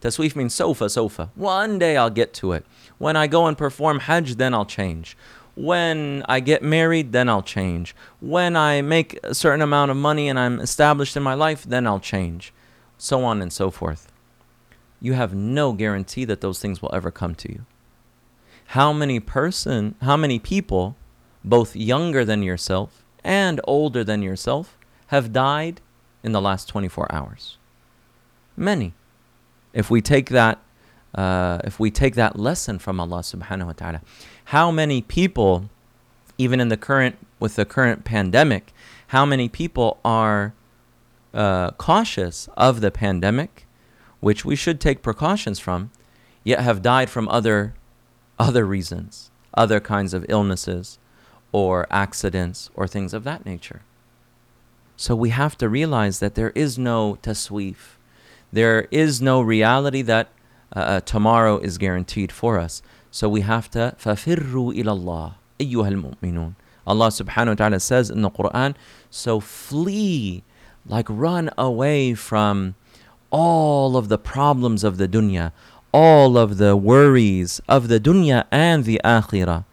[0.00, 1.30] Tasweef means sofa, sofa.
[1.34, 2.64] One day I'll get to it.
[2.96, 5.14] When I go and perform Hajj, then I'll change.
[5.54, 7.94] When I get married, then I'll change.
[8.20, 11.86] When I make a certain amount of money and I'm established in my life, then
[11.86, 12.52] I'll change.
[12.98, 14.10] So on and so forth.
[15.00, 17.64] You have no guarantee that those things will ever come to you.
[18.66, 20.96] How many person, how many people,
[21.44, 24.76] both younger than yourself and older than yourself
[25.08, 25.80] have died
[26.22, 27.56] in the last 24 hours.
[28.56, 28.94] Many.
[29.72, 30.58] If we take that,
[31.14, 34.00] uh, if we take that lesson from Allah Subhanahu wa Taala,
[34.46, 35.68] how many people,
[36.38, 38.72] even in the current with the current pandemic,
[39.08, 40.52] how many people are
[41.34, 43.66] uh, cautious of the pandemic,
[44.20, 45.90] which we should take precautions from,
[46.44, 47.74] yet have died from other
[48.38, 50.98] other reasons, other kinds of illnesses,
[51.52, 53.82] or accidents or things of that nature.
[54.96, 57.96] So we have to realize that there is no tasweef.
[58.52, 60.28] There is no reality that
[60.75, 62.81] uh, uh tomorrow is guaranteed for us.
[63.11, 66.55] So we have to فَفِرُّوا إِلَى اللَّهِ أَيُّهَا الْمُؤْمِنُونَ
[66.87, 68.75] Allah subhanahu wa ta'ala says in the Quran,
[69.09, 70.43] so flee,
[70.85, 72.75] like run away from
[73.31, 75.51] all of the problems of the dunya,
[75.91, 79.65] all of the worries of the dunya and the akhirah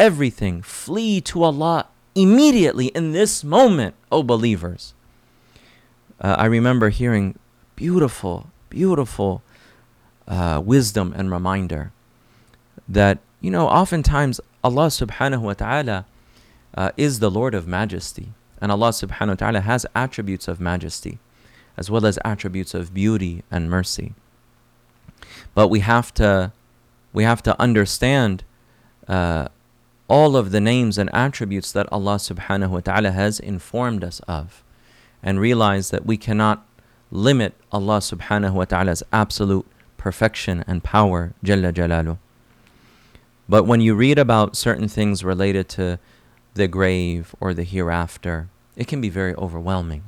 [0.00, 0.62] everything.
[0.62, 4.94] Flee to Allah immediately in this moment, O believers.
[6.20, 7.38] Uh, I remember hearing
[7.76, 9.42] beautiful, beautiful
[10.27, 11.91] uh, wisdom and reminder
[12.87, 16.05] that, you know, oftentimes Allah subhanahu wa ta'ala
[16.75, 18.33] uh, is the Lord of majesty.
[18.61, 21.19] And Allah subhanahu wa ta'ala has attributes of majesty
[21.77, 24.13] as well as attributes of beauty and mercy.
[25.53, 26.51] But we have to,
[27.13, 28.43] we have to understand
[29.07, 29.49] uh,
[30.07, 34.63] all of the names and attributes that Allah subhanahu wa ta'ala has informed us of
[35.23, 36.65] and realize that we cannot
[37.11, 39.65] limit Allah subhanahu wa ta'ala's absolute
[40.05, 42.17] perfection and power Jalla Jalalu.
[43.49, 45.99] But when you read about certain things related to
[46.53, 50.03] the grave or the hereafter, it can be very overwhelming.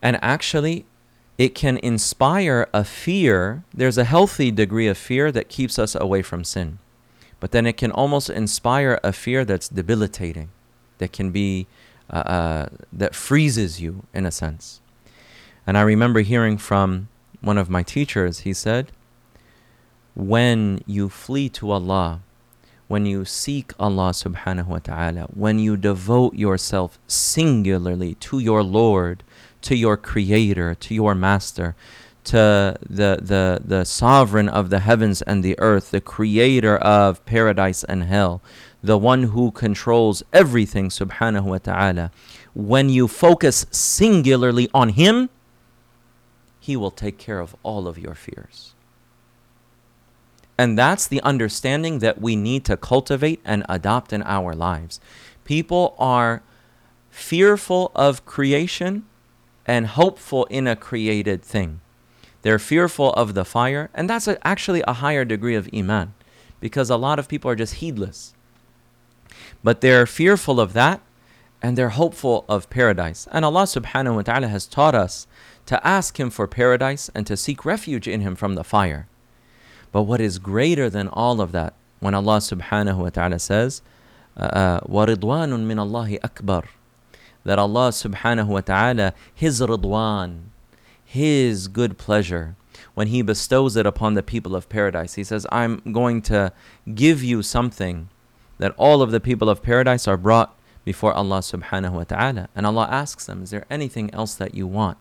[0.00, 0.86] And actually,
[1.36, 3.64] it can inspire a fear.
[3.74, 6.78] There's a healthy degree of fear that keeps us away from sin
[7.40, 10.48] but then it can almost inspire a fear that's debilitating,
[10.98, 11.66] that can be,
[12.10, 14.80] uh, uh, that freezes you in a sense.
[15.66, 17.08] And I remember hearing from
[17.40, 18.92] one of my teachers, he said,
[20.14, 22.20] when you flee to Allah,
[22.88, 29.22] when you seek Allah subhanahu wa ta'ala, when you devote yourself singularly to your Lord,
[29.62, 31.76] to your Creator, to your Master,
[32.24, 37.84] to the, the, the sovereign of the heavens and the earth, the creator of paradise
[37.84, 38.42] and hell,
[38.82, 42.10] the one who controls everything, subhanahu wa ta'ala.
[42.54, 45.30] When you focus singularly on Him,
[46.68, 48.74] He will take care of all of your fears.
[50.58, 55.00] And that's the understanding that we need to cultivate and adopt in our lives.
[55.44, 56.42] People are
[57.08, 59.06] fearful of creation
[59.64, 61.80] and hopeful in a created thing.
[62.42, 66.12] They're fearful of the fire, and that's a, actually a higher degree of iman
[66.60, 68.34] because a lot of people are just heedless.
[69.64, 71.00] But they're fearful of that
[71.62, 73.26] and they're hopeful of paradise.
[73.32, 75.26] And Allah subhanahu wa ta'ala has taught us
[75.67, 79.07] to ask Him for paradise and to seek refuge in Him from the fire.
[79.91, 83.81] But what is greater than all of that, when Allah subhanahu wa ta'ala says,
[84.35, 86.65] uh, وَرِضْوَانٌ مِّنَ اللَّهِ أَكْبَرُ
[87.45, 90.45] That Allah subhanahu wa ta'ala, His ridwan,
[91.05, 92.55] His good pleasure,
[92.95, 96.51] when He bestows it upon the people of paradise, He says, I'm going to
[96.93, 98.09] give you something
[98.57, 102.49] that all of the people of paradise are brought before Allah subhanahu wa ta'ala.
[102.55, 104.97] And Allah asks them, Is there anything else that you want?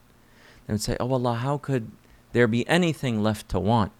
[0.67, 1.91] Would say, Oh Allah, how could
[2.33, 3.91] there be anything left to want?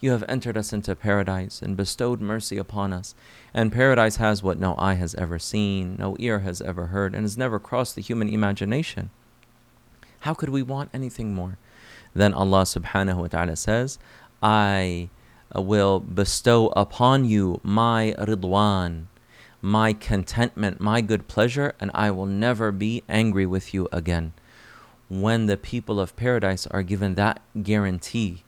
[0.00, 3.14] You have entered us into paradise and bestowed mercy upon us.
[3.52, 7.24] And paradise has what no eye has ever seen, no ear has ever heard, and
[7.24, 9.10] has never crossed the human imagination.
[10.20, 11.58] How could we want anything more?
[12.14, 13.98] Then Allah subhanahu wa ta'ala says,
[14.42, 15.10] I
[15.54, 19.06] uh, will bestow upon you my ridwan,
[19.60, 24.32] my contentment, my good pleasure, and I will never be angry with you again.
[25.10, 28.44] When the people of paradise are given that guarantee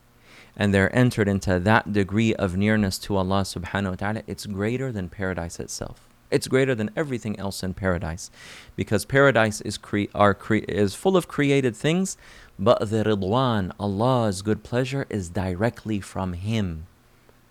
[0.57, 4.93] and they're entered into that degree of nearness to Allah subhanahu wa ta'ala, it's greater
[4.93, 6.09] than paradise itself.
[6.31, 8.31] It's greater than everything else in paradise.
[8.77, 12.17] Because paradise is, cre- are cre- is full of created things,
[12.59, 16.87] but the ridwan, Allah's good pleasure, is directly from Him.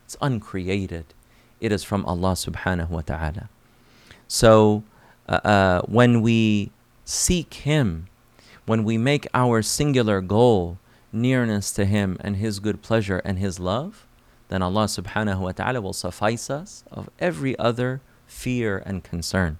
[0.05, 1.13] It's uncreated.
[1.59, 3.49] It is from Allah subhanahu wa ta'ala.
[4.27, 4.83] So
[5.27, 6.71] uh, uh, when we
[7.05, 8.07] seek Him,
[8.70, 10.78] when we make our singular goal
[11.12, 14.06] nearness to Him and His good pleasure and His love,
[14.48, 19.58] then Allah subhanahu wa ta'ala will suffice us of every other fear and concern.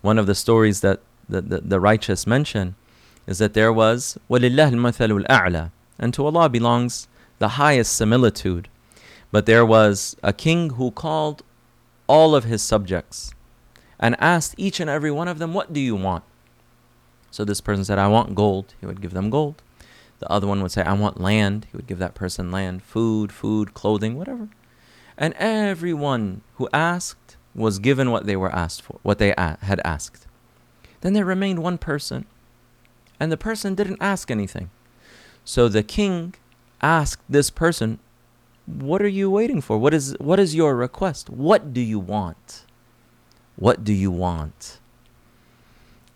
[0.00, 2.74] One of the stories that the, the, the righteous mention
[3.26, 8.68] is that there was وَلِلَّهِ الْمَثَلُ الْأَعْلَى and to Allah belongs the highest similitude
[9.34, 11.42] but there was a king who called
[12.06, 13.34] all of his subjects
[13.98, 16.22] and asked each and every one of them, What do you want?
[17.31, 18.73] So this person said, I want gold.
[18.79, 19.61] He would give them gold.
[20.19, 21.67] The other one would say, I want land.
[21.71, 24.49] He would give that person land, food, food, clothing, whatever.
[25.17, 30.27] And everyone who asked was given what they were asked for, what they had asked.
[31.01, 32.25] Then there remained one person,
[33.19, 34.69] and the person didn't ask anything.
[35.45, 36.35] So the king
[36.81, 37.99] asked this person,
[38.65, 39.77] what are you waiting for?
[39.77, 41.29] What is what is your request?
[41.29, 42.65] What do you want?
[43.55, 44.78] What do you want?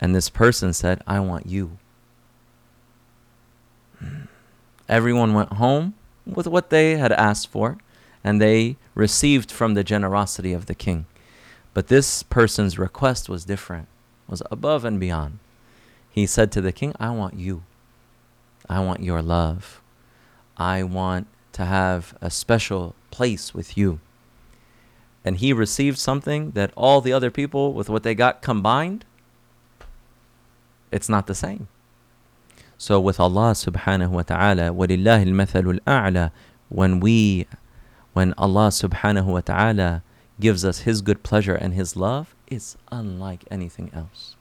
[0.03, 1.77] And this person said, I want you.
[4.89, 5.93] Everyone went home
[6.25, 7.77] with what they had asked for,
[8.21, 11.05] and they received from the generosity of the king.
[11.73, 13.87] But this person's request was different,
[14.27, 15.39] was above and beyond.
[16.11, 17.63] He said to the king, I want you.
[18.67, 19.81] I want your love.
[20.57, 24.01] I want to have a special place with you.
[25.23, 29.05] And he received something that all the other people, with what they got combined,
[30.92, 31.68] it's not the same.
[32.76, 36.31] So with Allah subhanahu wa ta'ala, وَلِلَّهِ الْمَثَلُ الْأَعْلَى
[36.68, 37.46] When we,
[38.12, 40.02] when Allah subhanahu wa ta'ala
[40.38, 44.37] gives us His good pleasure and His love, it's unlike anything else.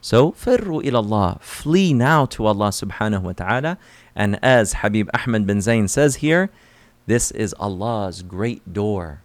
[0.00, 3.78] So, فِرُّوا إِلَى اللَّهِ Flee now to Allah subhanahu wa ta'ala
[4.14, 6.50] and as Habib Ahmed bin Zayn says here,
[7.06, 9.22] this is Allah's great door.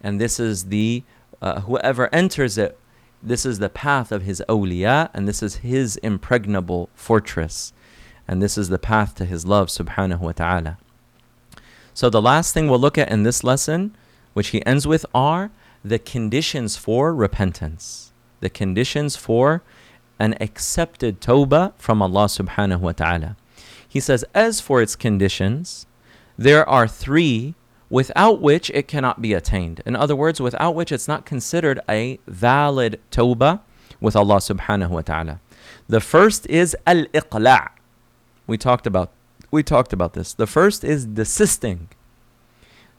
[0.00, 1.02] And this is the,
[1.42, 2.78] uh, whoever enters it,
[3.23, 7.71] this is the path of his awliya, and this is his impregnable fortress.
[8.27, 10.77] And this is the path to his love, subhanahu wa ta'ala.
[11.93, 13.95] So the last thing we'll look at in this lesson,
[14.33, 15.51] which he ends with, are
[15.85, 18.11] the conditions for repentance.
[18.41, 19.63] The conditions for
[20.19, 23.37] an accepted tawbah from Allah subhanahu wa ta'ala.
[23.87, 25.85] He says, As for its conditions,
[26.37, 27.55] there are three
[27.93, 29.81] without which it cannot be attained.
[29.85, 33.61] In other words, without which it's not considered a valid tawbah
[34.01, 35.39] with Allah subhanahu wa ta'ala.
[35.87, 37.69] The first is al-iqla'.
[38.47, 39.11] We talked about
[39.51, 40.33] we talked about this.
[40.33, 41.89] The first is desisting.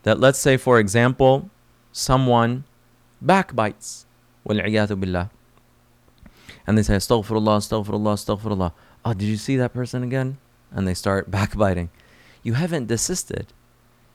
[0.04, 1.50] That let's say for example,
[1.90, 2.64] someone
[3.20, 4.06] backbites.
[4.46, 5.30] billah.
[6.66, 8.72] And they say, Astaghfirullah, Astaghfirullah, Astaghfirullah.
[9.04, 10.38] Oh, did you see that person again?
[10.74, 11.88] and they start backbiting.
[12.42, 13.46] You haven't desisted.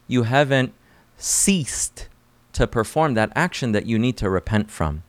[0.10, 0.74] You haven't
[1.18, 2.10] ceased
[2.54, 5.04] to perform that action that you need to repent from.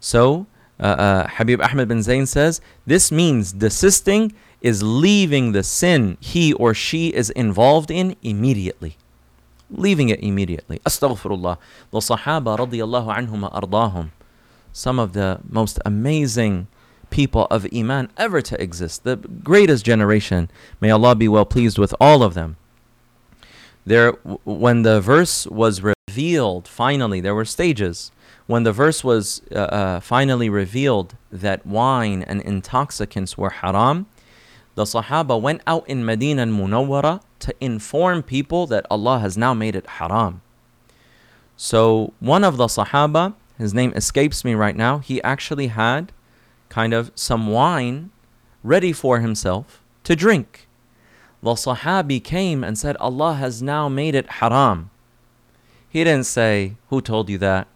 [0.00, 0.46] So,
[0.80, 6.52] uh, uh, Habib Ahmed bin Zayn says, this means desisting is leaving the sin he
[6.54, 8.96] or she is involved in immediately.
[9.70, 10.78] Leaving it immediately.
[10.86, 11.58] Astaghfirullah.
[11.90, 14.10] The Sahaba radiallahu anhum ardahum,
[14.72, 16.68] some of the most amazing
[17.10, 20.50] people of Iman ever to exist, the greatest generation.
[20.80, 22.56] May Allah be well pleased with all of them.
[23.84, 24.12] There,
[24.44, 28.12] when the verse was revealed, finally, there were stages.
[28.46, 34.06] When the verse was uh, uh, finally revealed that wine and intoxicants were haram,
[34.74, 39.76] the Sahaba went out in Medina al-Munawwara to inform people that Allah has now made
[39.76, 40.42] it haram.
[41.56, 46.12] So one of the Sahaba, his name escapes me right now, he actually had
[46.68, 48.10] kind of some wine
[48.62, 50.68] ready for himself to drink.
[51.42, 54.90] The Sahabi came and said, Allah has now made it haram.
[55.88, 57.66] He didn't say, Who told you that?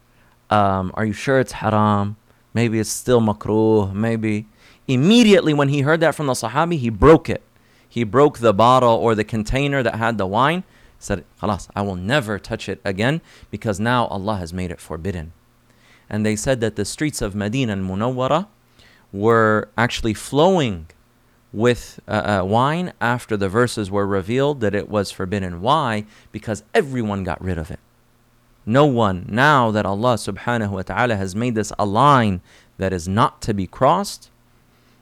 [0.49, 2.15] Um, are you sure it's haram?
[2.53, 4.47] Maybe it's still makruh, maybe.
[4.87, 7.43] Immediately when he heard that from the Sahabi, he broke it.
[7.89, 10.63] He broke the bottle or the container that had the wine.
[10.97, 15.33] Said, Khalas, I will never touch it again because now Allah has made it forbidden.
[16.09, 18.47] And they said that the streets of Medina al-Munawwara
[19.11, 20.87] were actually flowing
[21.57, 25.59] with uh, uh, wine after the verses were revealed that it was forbidden.
[25.59, 26.05] Why?
[26.31, 27.79] Because everyone got rid of it.
[28.63, 32.41] No one, now that Allah subhanahu wa ta'ala has made this a line
[32.77, 34.29] that is not to be crossed,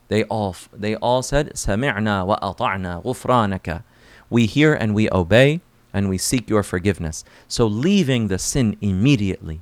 [0.07, 3.83] they all they all said, Sami'na wa ata'na.
[4.29, 5.59] We hear and we obey
[5.93, 7.25] and we seek your forgiveness.
[7.49, 9.59] So leaving the sin immediately.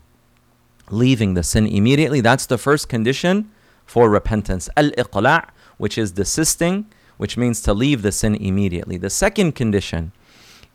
[0.92, 3.50] Leaving the sin immediately, that's the first condition
[3.86, 4.70] for repentance.
[4.78, 5.48] Al-iqla',
[5.78, 6.86] which is desisting,
[7.18, 8.98] which means to leave the sin immediately.
[8.98, 10.12] The second condition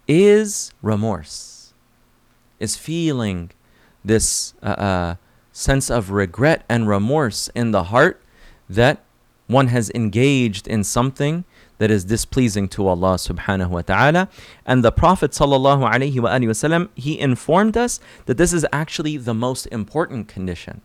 [0.07, 1.72] is remorse.
[2.59, 3.51] Is feeling
[4.05, 5.14] this uh, uh,
[5.53, 8.20] sense of regret and remorse in the heart
[8.68, 9.05] that
[9.46, 11.44] one has engaged in something
[11.78, 14.28] that is displeasing to Allah subhanahu wa ta'ala.
[14.66, 19.66] And the Prophet sallallahu alaihi wasallam, he informed us that this is actually the most
[19.66, 20.80] important condition.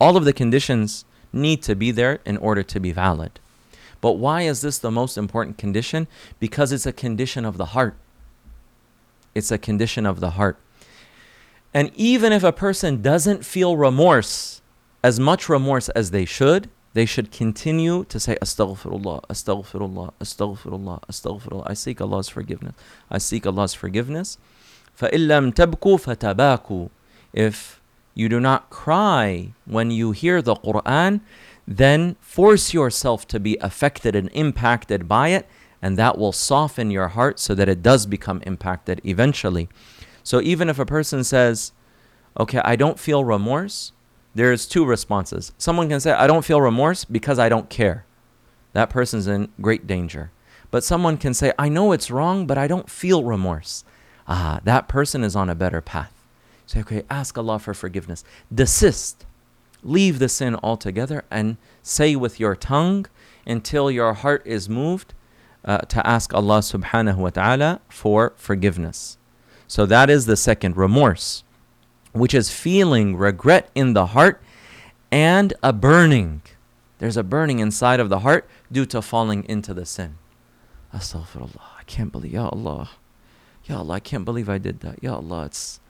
[0.00, 3.39] All of the conditions need to be there in order to be valid.
[4.01, 6.07] But why is this the most important condition?
[6.39, 7.95] Because it's a condition of the heart.
[9.33, 10.57] It's a condition of the heart.
[11.73, 14.61] And even if a person doesn't feel remorse,
[15.03, 21.63] as much remorse as they should, they should continue to say astaghfirullah astaghfirullah astaghfirullah astaghfirullah
[21.65, 22.75] i seek allah's forgiveness
[23.09, 24.37] i seek allah's forgiveness
[24.95, 26.89] فَإِلَّمْ تَبْكُوا فَتَبَاكُوا
[27.33, 27.76] If
[28.18, 31.20] you do not cry when you hear the Quran,
[31.68, 35.46] then force yourself to be affected and impacted by it,
[35.80, 39.68] and that will soften your heart so that it does become impacted eventually.
[40.24, 41.70] So even if a person says,
[42.40, 43.92] Okay, I don't feel remorse,
[44.34, 45.52] there's two responses.
[45.56, 48.04] Someone can say, I don't feel remorse because I don't care.
[48.72, 50.32] That person's in great danger.
[50.72, 53.84] But someone can say, I know it's wrong, but I don't feel remorse.
[54.26, 56.17] Ah, that person is on a better path.
[56.68, 58.24] Say, okay, ask Allah for forgiveness.
[58.54, 59.24] Desist.
[59.82, 63.06] Leave the sin altogether and say with your tongue
[63.46, 65.14] until your heart is moved
[65.64, 69.16] uh, to ask Allah subhanahu wa ta'ala for forgiveness.
[69.66, 71.42] So that is the second remorse
[72.12, 74.42] which is feeling regret in the heart
[75.10, 76.42] and a burning.
[76.98, 80.16] There's a burning inside of the heart due to falling into the sin.
[80.92, 81.62] Astaghfirullah.
[81.78, 82.90] I can't believe, Ya Allah.
[83.64, 85.02] Ya Allah, I can't believe I did that.
[85.02, 85.80] Ya Allah, it's,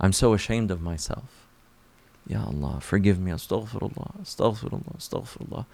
[0.00, 1.46] I'm so ashamed of myself.
[2.26, 3.30] Ya Allah, forgive me.
[3.30, 4.22] Astaghfirullah.
[4.22, 4.96] Astaghfirullah.
[4.96, 5.66] Astaghfirullah.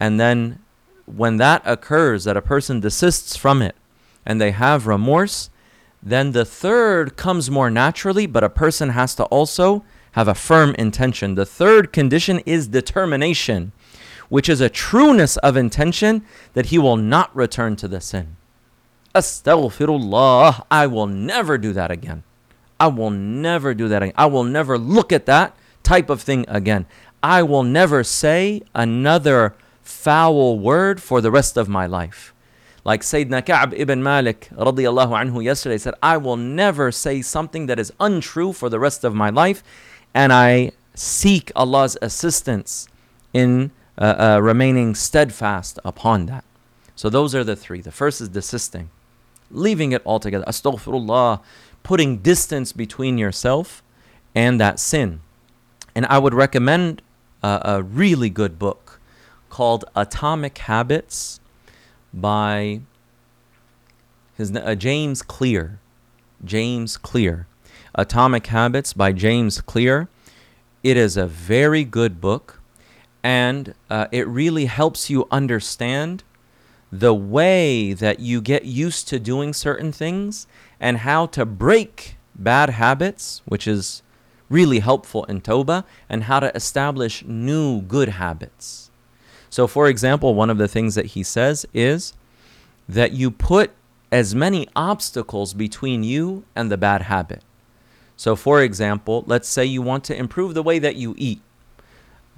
[0.00, 0.58] And then
[1.06, 3.76] when that occurs, that a person desists from it
[4.24, 5.50] and they have remorse,
[6.02, 10.74] then the third comes more naturally, but a person has to also have a firm
[10.76, 11.34] intention.
[11.34, 13.72] The third condition is determination,
[14.28, 16.24] which is a trueness of intention
[16.54, 18.36] that he will not return to the sin.
[19.14, 22.24] Astaghfirullah, I will never do that again.
[22.78, 24.14] I will never do that again.
[24.16, 26.86] I will never look at that type of thing again.
[27.22, 32.34] I will never say another foul word for the rest of my life.
[32.84, 37.80] Like Sayyidina Ka'b ibn Malik radiallahu anhu yesterday said, I will never say something that
[37.80, 39.64] is untrue for the rest of my life,
[40.14, 42.88] and I seek Allah's assistance
[43.32, 46.44] in uh, uh, remaining steadfast upon that.
[46.94, 47.80] So those are the three.
[47.80, 48.90] The first is desisting,
[49.50, 50.44] leaving it altogether.
[50.44, 51.40] Astaghfirullah,
[51.86, 53.80] putting distance between yourself
[54.34, 55.20] and that sin.
[55.94, 57.00] And I would recommend
[57.44, 58.98] a, a really good book
[59.50, 61.38] called Atomic Habits
[62.12, 62.80] by
[64.36, 65.78] his uh, James Clear.
[66.44, 67.46] James Clear.
[67.94, 70.08] Atomic Habits by James Clear.
[70.82, 72.60] It is a very good book
[73.22, 76.24] and uh, it really helps you understand
[76.90, 80.48] the way that you get used to doing certain things
[80.80, 84.02] and how to break bad habits, which is
[84.48, 88.90] really helpful in Tawbah, and how to establish new good habits.
[89.50, 92.12] So, for example, one of the things that he says is
[92.88, 93.70] that you put
[94.12, 97.42] as many obstacles between you and the bad habit.
[98.16, 101.40] So, for example, let's say you want to improve the way that you eat.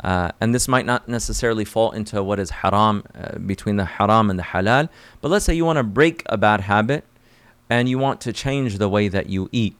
[0.02, 4.30] Uh, and this might not necessarily fall into what is haram uh, between the haram
[4.30, 4.88] and the halal,
[5.20, 7.04] but let's say you want to break a bad habit
[7.70, 9.76] and you want to change the way that you eat.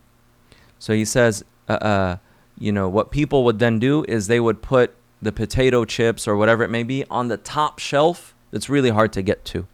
[0.79, 2.17] So he says, uh, uh
[2.59, 6.37] you know, what people would then do is they would put the potato chips or
[6.37, 9.67] whatever it may be on the top shelf that's really hard to get to.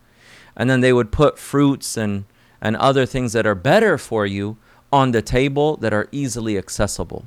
[0.57, 2.25] And then they would put fruits and,
[2.61, 4.57] and other things that are better for you
[4.93, 7.27] on the table that are easily accessible.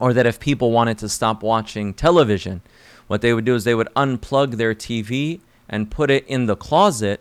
[0.00, 2.62] Or that if people wanted to stop watching television,
[3.06, 6.56] what they would do is they would unplug their TV and put it in the
[6.56, 7.20] closet.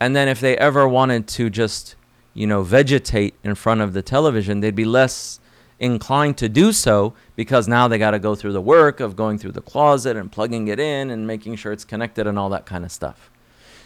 [0.00, 1.94] And then if they ever wanted to just,
[2.34, 5.40] you know, vegetate in front of the television, they'd be less
[5.78, 9.38] inclined to do so because now they got to go through the work of going
[9.38, 12.66] through the closet and plugging it in and making sure it's connected and all that
[12.66, 13.30] kind of stuff.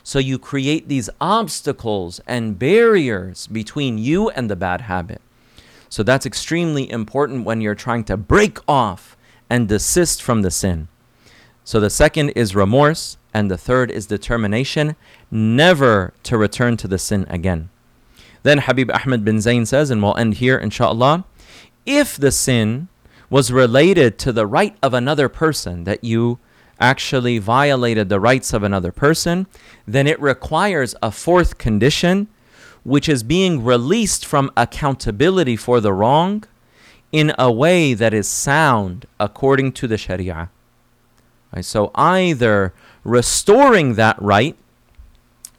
[0.02, 5.20] So you create these obstacles and barriers between you and the bad habit.
[5.90, 9.16] So that's extremely important when you're trying to break off
[9.50, 10.88] and desist from the sin.
[11.64, 14.96] So the second is remorse, and the third is determination
[15.30, 17.70] never to return to the sin again.
[18.42, 21.24] Then Habib Ahmed bin Zayn says, and we'll end here inshallah,
[21.84, 22.88] if the sin
[23.30, 26.38] was related to the right of another person, that you
[26.80, 29.46] actually violated the rights of another person,
[29.86, 32.28] then it requires a fourth condition
[32.84, 36.44] which is being released from accountability for the wrong
[37.12, 40.50] in a way that is sound according to the Sharia.
[41.52, 42.72] Right, so either
[43.04, 44.56] restoring that right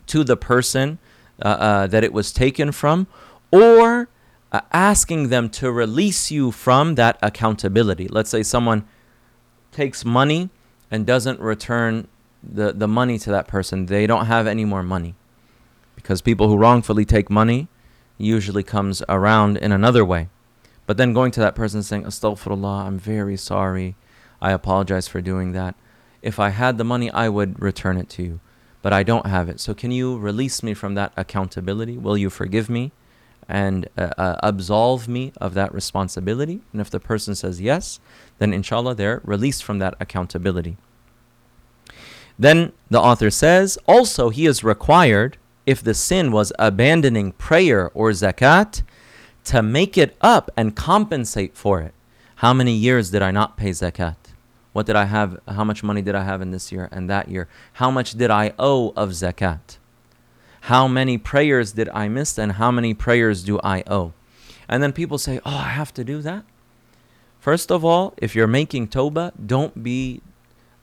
[0.09, 0.99] to the person
[1.41, 3.07] uh, uh, that it was taken from,
[3.51, 4.09] or
[4.51, 8.07] uh, asking them to release you from that accountability.
[8.07, 8.85] Let's say someone
[9.71, 10.49] takes money
[10.91, 12.07] and doesn't return
[12.43, 15.15] the, the money to that person, they don't have any more money
[15.95, 17.67] because people who wrongfully take money
[18.17, 20.29] usually comes around in another way.
[20.85, 23.95] But then going to that person saying, Astaghfirullah, I'm very sorry.
[24.41, 25.75] I apologize for doing that.
[26.21, 28.39] If I had the money, I would return it to you.
[28.81, 29.59] But I don't have it.
[29.59, 31.97] So can you release me from that accountability?
[31.97, 32.91] Will you forgive me
[33.47, 36.61] and uh, uh, absolve me of that responsibility?
[36.71, 37.99] And if the person says yes,
[38.37, 40.77] then inshallah they're released from that accountability.
[42.37, 48.11] Then the author says, also he is required if the sin was abandoning prayer or
[48.11, 48.81] zakat,
[49.43, 51.93] to make it up and compensate for it.
[52.35, 54.15] How many years did I not pay zakat?
[54.73, 55.39] What did I have?
[55.47, 57.47] How much money did I have in this year and that year?
[57.73, 59.77] How much did I owe of zakat?
[60.61, 64.13] How many prayers did I miss and how many prayers do I owe?
[64.67, 66.45] And then people say, Oh, I have to do that.
[67.39, 70.21] First of all, if you're making tawbah, don't be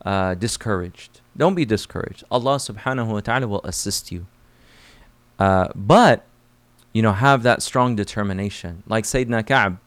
[0.05, 1.21] uh, discouraged.
[1.37, 2.25] Don't be discouraged.
[2.31, 4.27] Allah subhanahu wa ta'ala will assist you.
[5.39, 6.25] Uh, but,
[6.95, 8.83] you know, have that strong determination.
[8.87, 9.79] Like Sayyidina Ka'b,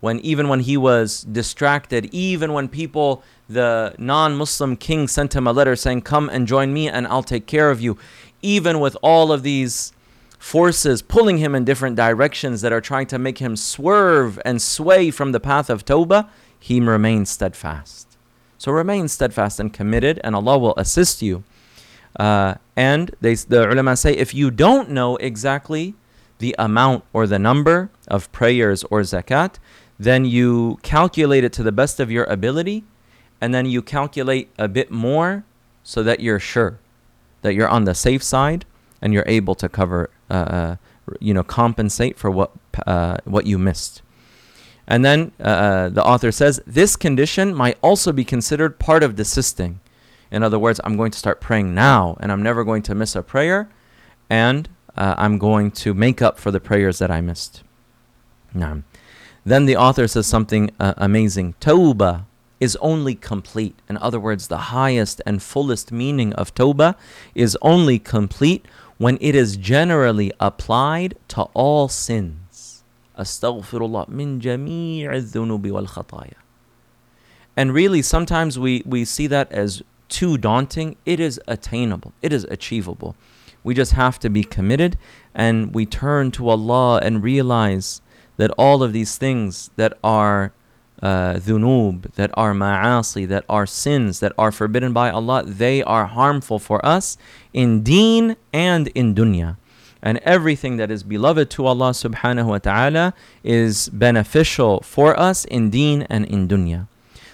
[0.00, 5.46] when even when he was distracted, even when people, the non Muslim king sent him
[5.46, 7.96] a letter saying, Come and join me and I'll take care of you,
[8.42, 9.92] even with all of these
[10.38, 15.10] forces pulling him in different directions that are trying to make him swerve and sway
[15.10, 16.28] from the path of Tawbah,
[16.58, 18.16] he remained steadfast.
[18.58, 21.44] So remain steadfast and committed, and Allah will assist you.
[22.18, 25.94] Uh, and they, the ulama say if you don't know exactly
[26.38, 29.56] the amount or the number of prayers or zakat,
[29.98, 32.84] then you calculate it to the best of your ability,
[33.40, 35.44] and then you calculate a bit more
[35.82, 36.78] so that you're sure
[37.42, 38.64] that you're on the safe side
[39.00, 40.76] and you're able to cover, uh, uh
[41.20, 42.50] you know, compensate for what
[42.86, 44.02] uh, what you missed.
[44.88, 49.16] And then uh, uh, the author says this condition might also be considered part of
[49.16, 49.80] desisting.
[50.30, 53.14] In other words, I'm going to start praying now and I'm never going to miss
[53.16, 53.68] a prayer
[54.28, 57.62] and uh, I'm going to make up for the prayers that I missed.
[58.54, 58.82] Now,
[59.46, 61.54] then the author says something uh, amazing.
[61.60, 62.24] Tawbah
[62.58, 63.78] is only complete.
[63.88, 66.96] In other words, the highest and fullest meaning of Tawbah
[67.32, 68.66] is only complete
[68.98, 72.82] when it is generally applied to all sins.
[73.16, 76.34] Astaghfirullah min jami' al-dhunubi wal khataya.
[77.56, 82.44] And really, sometimes we, we see that as too daunting, it is attainable, it is
[82.50, 83.14] achievable.
[83.62, 84.98] We just have to be committed
[85.34, 88.00] and we turn to Allah and realize
[88.36, 90.52] that all of these things that are
[91.02, 96.58] uh, that are ma'asi, that are sins, that are forbidden by Allah, they are harmful
[96.58, 97.18] for us
[97.52, 99.56] in deen and in dunya.
[100.02, 105.68] And everything that is beloved to Allah subhanahu wa ta'ala is beneficial for us in
[105.68, 106.86] deen and in dunya.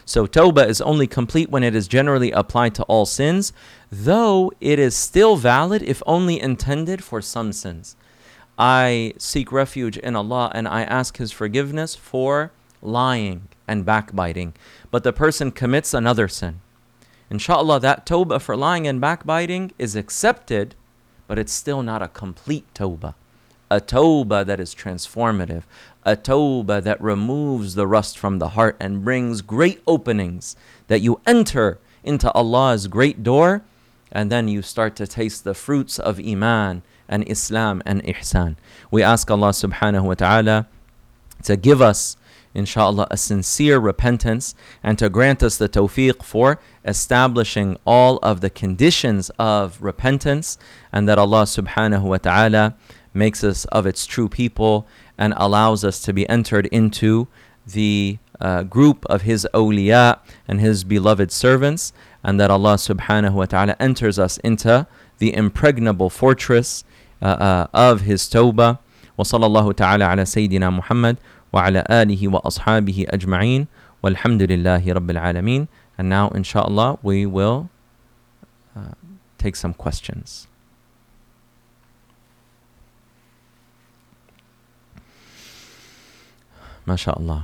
[0.05, 3.53] So tawbah is only complete when it is generally applied to all sins,
[3.91, 7.95] though it is still valid if only intended for some sins.
[8.59, 14.55] I seek refuge in Allah and I ask His forgiveness for lying and backbiting.
[14.91, 16.61] But the person commits another sin.
[17.31, 20.75] Inshallah, that tawbah for lying and backbiting is accepted,
[21.27, 23.15] but it's still not a complete tawbah.
[23.71, 25.63] A tawbah that is transformative,
[26.05, 30.57] a tawbah that removes the rust from the heart and brings great openings,
[30.89, 33.63] that you enter into Allah's great door,
[34.11, 36.83] and then you start to taste the fruits of Iman
[37.13, 38.57] and Islam and Ihsan.
[38.91, 40.67] We ask Allah subhanahu wa ta'ala
[41.45, 42.17] to give us
[42.55, 48.51] inshallah, a sincere repentance and to grant us the tawfiq for establishing all of the
[48.51, 50.59] conditions of repentance
[50.93, 52.75] and that Allah subhanahu wa ta'ala
[53.15, 54.87] makes us of its true people
[55.19, 57.29] and allows us to be entered into
[57.67, 61.93] the uh, group of His awliya and His beloved servants,
[62.25, 64.87] and that Allah subhanahu wa ta'ala enters us into
[65.19, 66.83] the impregnable fortress
[67.22, 68.80] of His tawbah.
[69.18, 71.18] وصلى الله تعالى على سيدنا محمد
[71.54, 73.68] وعلى آله وأصحابه أجمعين
[74.04, 75.68] والحمد لله رب العالمين
[75.98, 77.70] and now inshallah we will
[78.76, 78.94] uh,
[79.40, 80.46] take some questions
[86.88, 87.44] MashaAllah.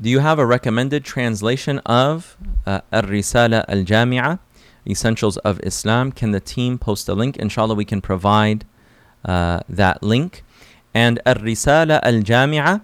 [0.00, 2.36] Do you have a recommended translation of
[2.66, 4.40] uh, Ar-Risala Al-Jami'ah,
[4.89, 6.11] Essentials of Islam?
[6.11, 7.37] Can the team post a link?
[7.37, 8.65] Inshallah, we can provide
[9.25, 10.43] uh, that link.
[10.93, 12.81] And Ar-Risala Al-Jami'ah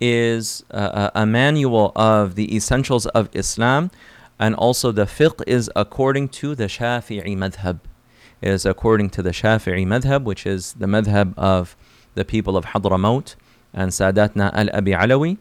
[0.00, 3.90] is a, a manual of the essentials of Islam,
[4.38, 7.80] and also the fiqh is according to the Shafi'i madhab.
[8.42, 11.76] It is according to the Shafi'i madhab, which is the madhab of
[12.14, 13.36] the people of Hadramaut
[13.72, 15.38] and Sadatna al Abi Alawi.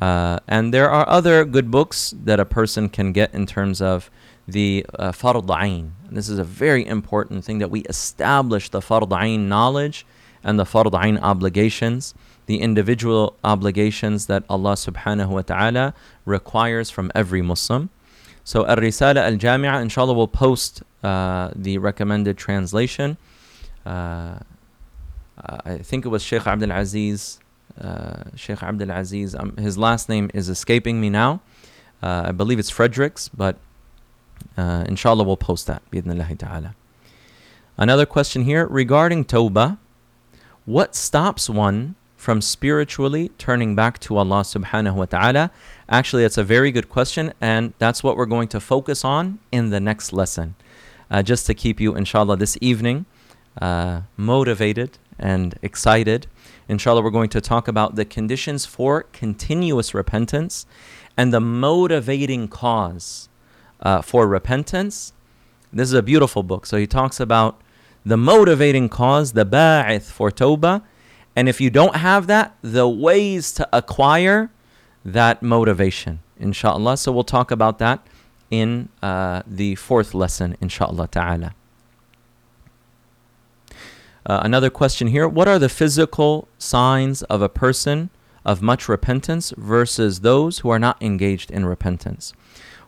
[0.00, 4.10] Uh, and there are other good books that a person can get in terms of
[4.46, 5.90] the uh, fard ayn.
[6.10, 10.06] This is a very important thing that we establish the fard ayn knowledge
[10.42, 12.14] and the fard ayn obligations
[12.50, 17.90] the individual obligations that Allah subhanahu wa ta'ala requires from every Muslim.
[18.42, 23.18] So Ar-Risala Al-Jami'ah, inshallah, will post uh, the recommended translation.
[23.86, 24.40] Uh,
[25.38, 27.38] I think it was Sheikh Abdul Aziz.
[27.80, 31.40] Uh, Sheikh Abdul Aziz, um, his last name is escaping me now.
[32.02, 33.58] Uh, I believe it's Fredericks, but
[34.56, 35.82] uh, inshallah we'll post that.
[35.90, 36.74] ta'ala.
[37.76, 39.78] Another question here regarding Tawbah.
[40.66, 45.50] What stops one from spiritually turning back to Allah subhanahu wa ta'ala?
[45.88, 49.70] Actually, that's a very good question, and that's what we're going to focus on in
[49.70, 50.54] the next lesson.
[51.10, 53.06] Uh, just to keep you, inshallah, this evening
[53.60, 56.26] uh, motivated and excited.
[56.68, 60.66] Inshallah, we're going to talk about the conditions for continuous repentance
[61.16, 63.29] and the motivating cause
[63.80, 65.12] uh, for repentance.
[65.72, 66.66] This is a beautiful book.
[66.66, 67.60] So he talks about
[68.04, 70.82] the motivating cause, the ba'ith for tawbah,
[71.36, 74.50] and if you don't have that, the ways to acquire
[75.04, 76.96] that motivation, inshallah.
[76.96, 78.06] So we'll talk about that
[78.50, 81.54] in uh, the fourth lesson, inshallah ta'ala.
[84.26, 88.10] Uh, another question here What are the physical signs of a person
[88.44, 92.32] of much repentance versus those who are not engaged in repentance?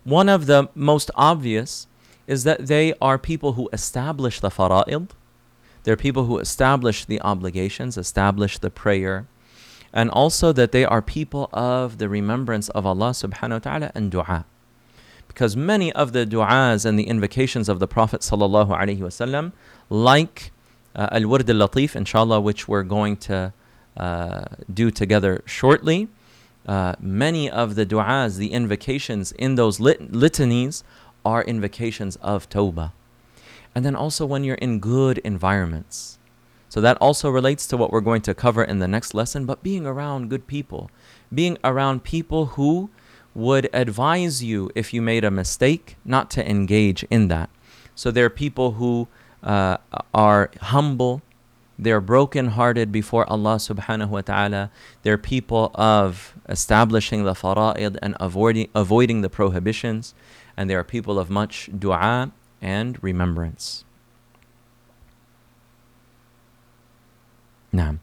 [0.05, 1.87] One of the most obvious
[2.27, 5.11] is that they are people who establish the fara'id,
[5.85, 9.27] they're people who establish the obligations, establish the prayer,
[9.93, 14.11] and also that they are people of the remembrance of Allah subhanahu wa ta'ala and
[14.11, 14.45] dua.
[15.29, 19.53] Because many of the du'as and the invocations of the Prophet sallallahu alaihi wasallam,
[19.89, 20.53] like
[20.95, 23.53] uh, Al-Wird al-Latif, inshallah, which we're going to
[23.97, 26.09] uh, do together shortly,
[26.67, 30.83] uh, many of the du'as, the invocations in those lit- litanies
[31.25, 32.93] are invocations of tawbah
[33.75, 36.19] and then also when you're in good environments.
[36.69, 39.63] So that also relates to what we're going to cover in the next lesson, but
[39.63, 40.91] being around good people,
[41.33, 42.91] being around people who
[43.35, 47.51] would advise you if you made a mistake not to engage in that.
[47.95, 49.09] So there are people who
[49.43, 49.79] uh,
[50.15, 51.23] are humble,
[51.79, 54.71] they're broken-hearted before Allah subhanahu wa ta'ala.
[55.03, 60.15] They're people of establishing the fara'id and avoiding, avoiding the prohibitions.
[60.57, 63.85] And they are people of much dua and remembrance.
[67.73, 67.97] Now,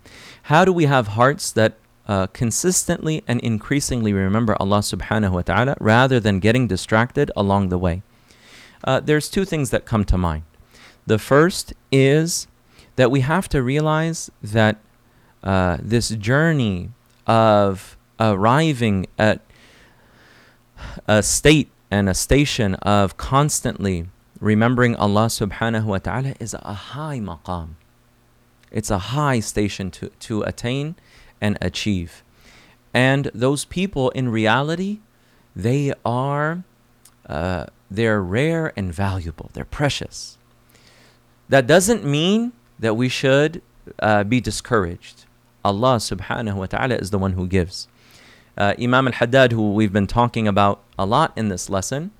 [0.44, 1.78] how do we have hearts that
[2.10, 7.78] uh, consistently and increasingly remember Allah subhanahu wa ta'ala rather than getting distracted along the
[7.78, 8.02] way.
[8.84, 10.42] Uh, there's two things that come to mind.
[11.06, 12.48] The first is
[13.00, 14.76] that we have to realize that
[15.42, 16.90] uh, this journey
[17.26, 19.40] of arriving at
[21.08, 24.10] a state and a station of constantly
[24.42, 27.76] remembering Allah subhanahu wa ta'ala is a high maqam.
[28.70, 30.96] It's a high station to, to attain
[31.40, 32.22] and achieve.
[32.94, 35.00] And those people in reality,
[35.56, 36.66] they are
[37.30, 39.52] uh, they're rare and valuable.
[39.54, 40.38] They're precious.
[41.48, 43.62] That doesn't mean that we should
[44.00, 45.26] uh, be discouraged.
[45.64, 47.88] Allah subhanahu wa ta'ala is the one who gives.
[48.58, 52.12] Uh, Imam al Haddad, who we've been talking about a lot in this lesson,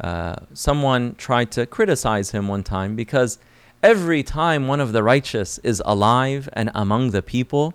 [0.00, 3.38] uh, someone tried to criticize him one time because
[3.82, 7.74] every time one of the righteous is alive and among the people,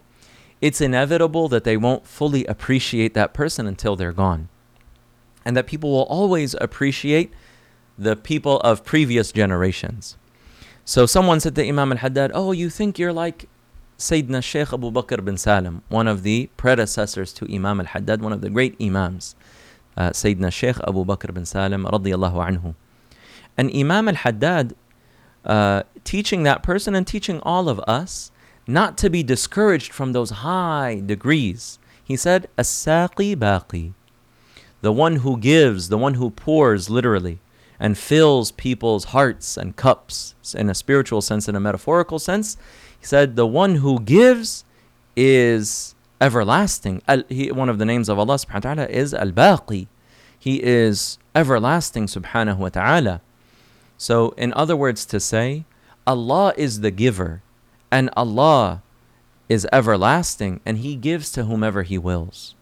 [0.62, 4.50] it's inevitable that they won't fully appreciate that person until they're gone.
[5.46, 7.32] And that people will always appreciate
[7.98, 10.18] the people of previous generations.
[10.86, 13.48] So someone said to Imam al Haddad, Oh, you think you're like
[13.98, 18.34] Sayyidina Sheikh Abu Bakr bin Salim, one of the predecessors to Imam al Haddad, one
[18.34, 19.36] of the great Imams,
[19.98, 22.76] uh, Sayyidina Sheikh Abu Bakr bin Salim, radiallahu anhu.
[23.58, 24.76] And Imam al Haddad,
[25.46, 28.32] uh, teaching that person and teaching all of us
[28.66, 31.80] not to be discouraged from those high degrees.
[32.04, 33.94] He said, As-saqi baqi.
[34.82, 37.40] The one who gives, the one who pours literally
[37.80, 42.58] and fills people's hearts and cups in a spiritual sense, in a metaphorical sense,
[43.00, 44.66] he said, The one who gives
[45.16, 47.02] is everlasting.
[47.08, 49.88] Al, he, one of the names of Allah subhanahu wa ta'ala is Al Baqi.
[50.38, 53.22] He is everlasting subhanahu wa ta'ala.
[53.98, 55.66] So, in other words, to say,
[56.08, 57.42] Allah is the giver
[57.92, 58.82] and Allah
[59.48, 62.56] is everlasting and He gives to whomever He wills.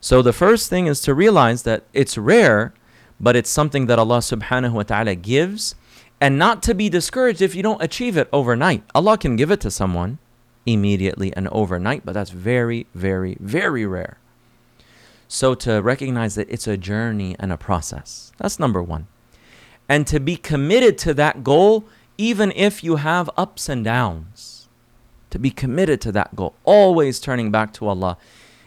[0.00, 2.74] So, the first thing is to realize that it's rare,
[3.20, 5.74] but it's something that Allah subhanahu wa ta'ala gives
[6.20, 8.82] and not to be discouraged if you don't achieve it overnight.
[8.94, 10.18] Allah can give it to someone
[10.66, 14.18] immediately and overnight, but that's very, very, very rare.
[15.28, 18.32] So to recognize that it's a journey and a process.
[18.38, 19.06] That's number one.
[19.88, 21.84] And to be committed to that goal,
[22.16, 24.68] even if you have ups and downs.
[25.30, 28.16] To be committed to that goal, always turning back to Allah.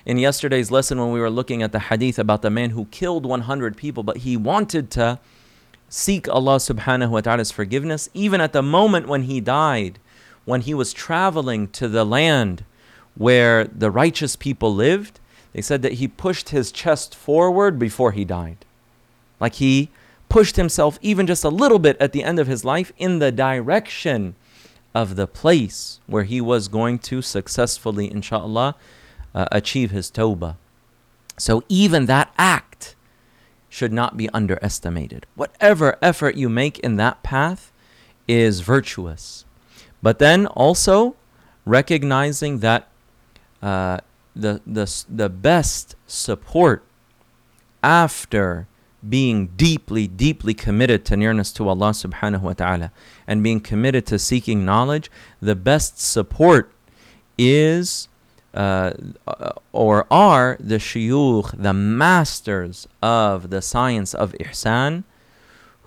[0.07, 3.25] In yesterday's lesson, when we were looking at the hadith about the man who killed
[3.25, 5.19] 100 people, but he wanted to
[5.89, 9.99] seek Allah subhanahu wa ta'ala's forgiveness, even at the moment when he died,
[10.45, 12.63] when he was traveling to the land
[13.15, 15.19] where the righteous people lived,
[15.51, 18.63] they said that he pushed his chest forward before he died.
[19.41, 19.89] Like he
[20.29, 23.33] pushed himself even just a little bit at the end of his life in the
[23.33, 24.35] direction
[24.95, 28.77] of the place where he was going to successfully, inshallah,
[29.37, 30.55] uh, achieve his tawbah.
[31.37, 32.95] So even that act
[33.69, 35.27] should not be underestimated.
[35.35, 37.71] Whatever effort you make in that path
[38.27, 39.45] is virtuous.
[40.01, 41.15] But then also
[41.65, 42.87] recognizing that
[43.61, 43.99] uh,
[44.35, 46.83] the, the, the best support
[47.83, 48.67] after
[49.07, 52.91] being deeply, deeply committed to nearness to Allah subhanahu wa ta'ala
[53.27, 56.71] and being committed to seeking knowledge, the best support
[57.37, 58.09] is
[58.57, 58.91] uh,
[59.71, 65.03] or are the shuyukh, the masters of the science of ihsan,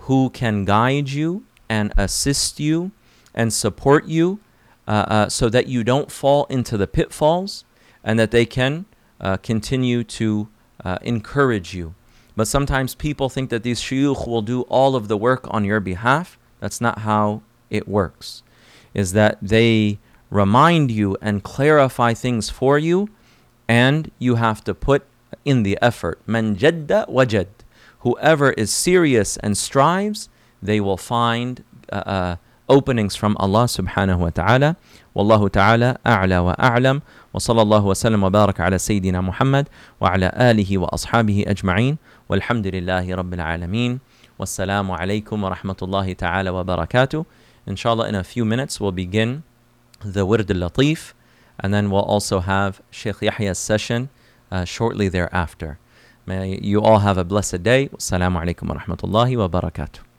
[0.06, 2.92] who can guide you and assist you
[3.34, 4.38] and support you
[4.86, 7.64] uh, uh, so that you don't fall into the pitfalls
[8.04, 8.86] and that they can
[9.20, 10.48] uh, continue to
[10.84, 11.94] uh, encourage you.
[12.36, 15.80] But sometimes people think that these shuyukh will do all of the work on your
[15.80, 16.38] behalf.
[16.60, 18.42] That's not how it works.
[18.94, 19.98] Is that they
[20.29, 23.09] remind you and clarify things for you,
[23.67, 25.03] and you have to put
[25.43, 26.19] in the effort.
[26.27, 27.47] Man jadda wajad.
[27.99, 30.29] Whoever is serious and strives,
[30.61, 32.35] they will find uh, uh,
[32.69, 34.75] openings from Allah subhanahu wa ta'ala.
[35.15, 37.01] والله تعالى أعلى وأعلم
[37.33, 39.69] وصلى الله وسلم وبارك على سيدنا محمد
[40.01, 41.97] وعلى آله وأصحابه أجمعين
[42.29, 43.99] والحمد لله رب العالمين
[44.39, 47.25] والسلام عليكم ورحمة الله تعالى وبركاته
[47.67, 49.43] Inshallah in a few minutes we'll begin
[50.04, 51.12] the Wird al-Latif,
[51.58, 54.08] and then we'll also have Sheikh Yahya's session
[54.50, 55.78] uh, shortly thereafter.
[56.26, 57.88] May you all have a blessed day.
[57.88, 60.09] Wassalamu alaikum wa rahmatullahi wa barakatuh.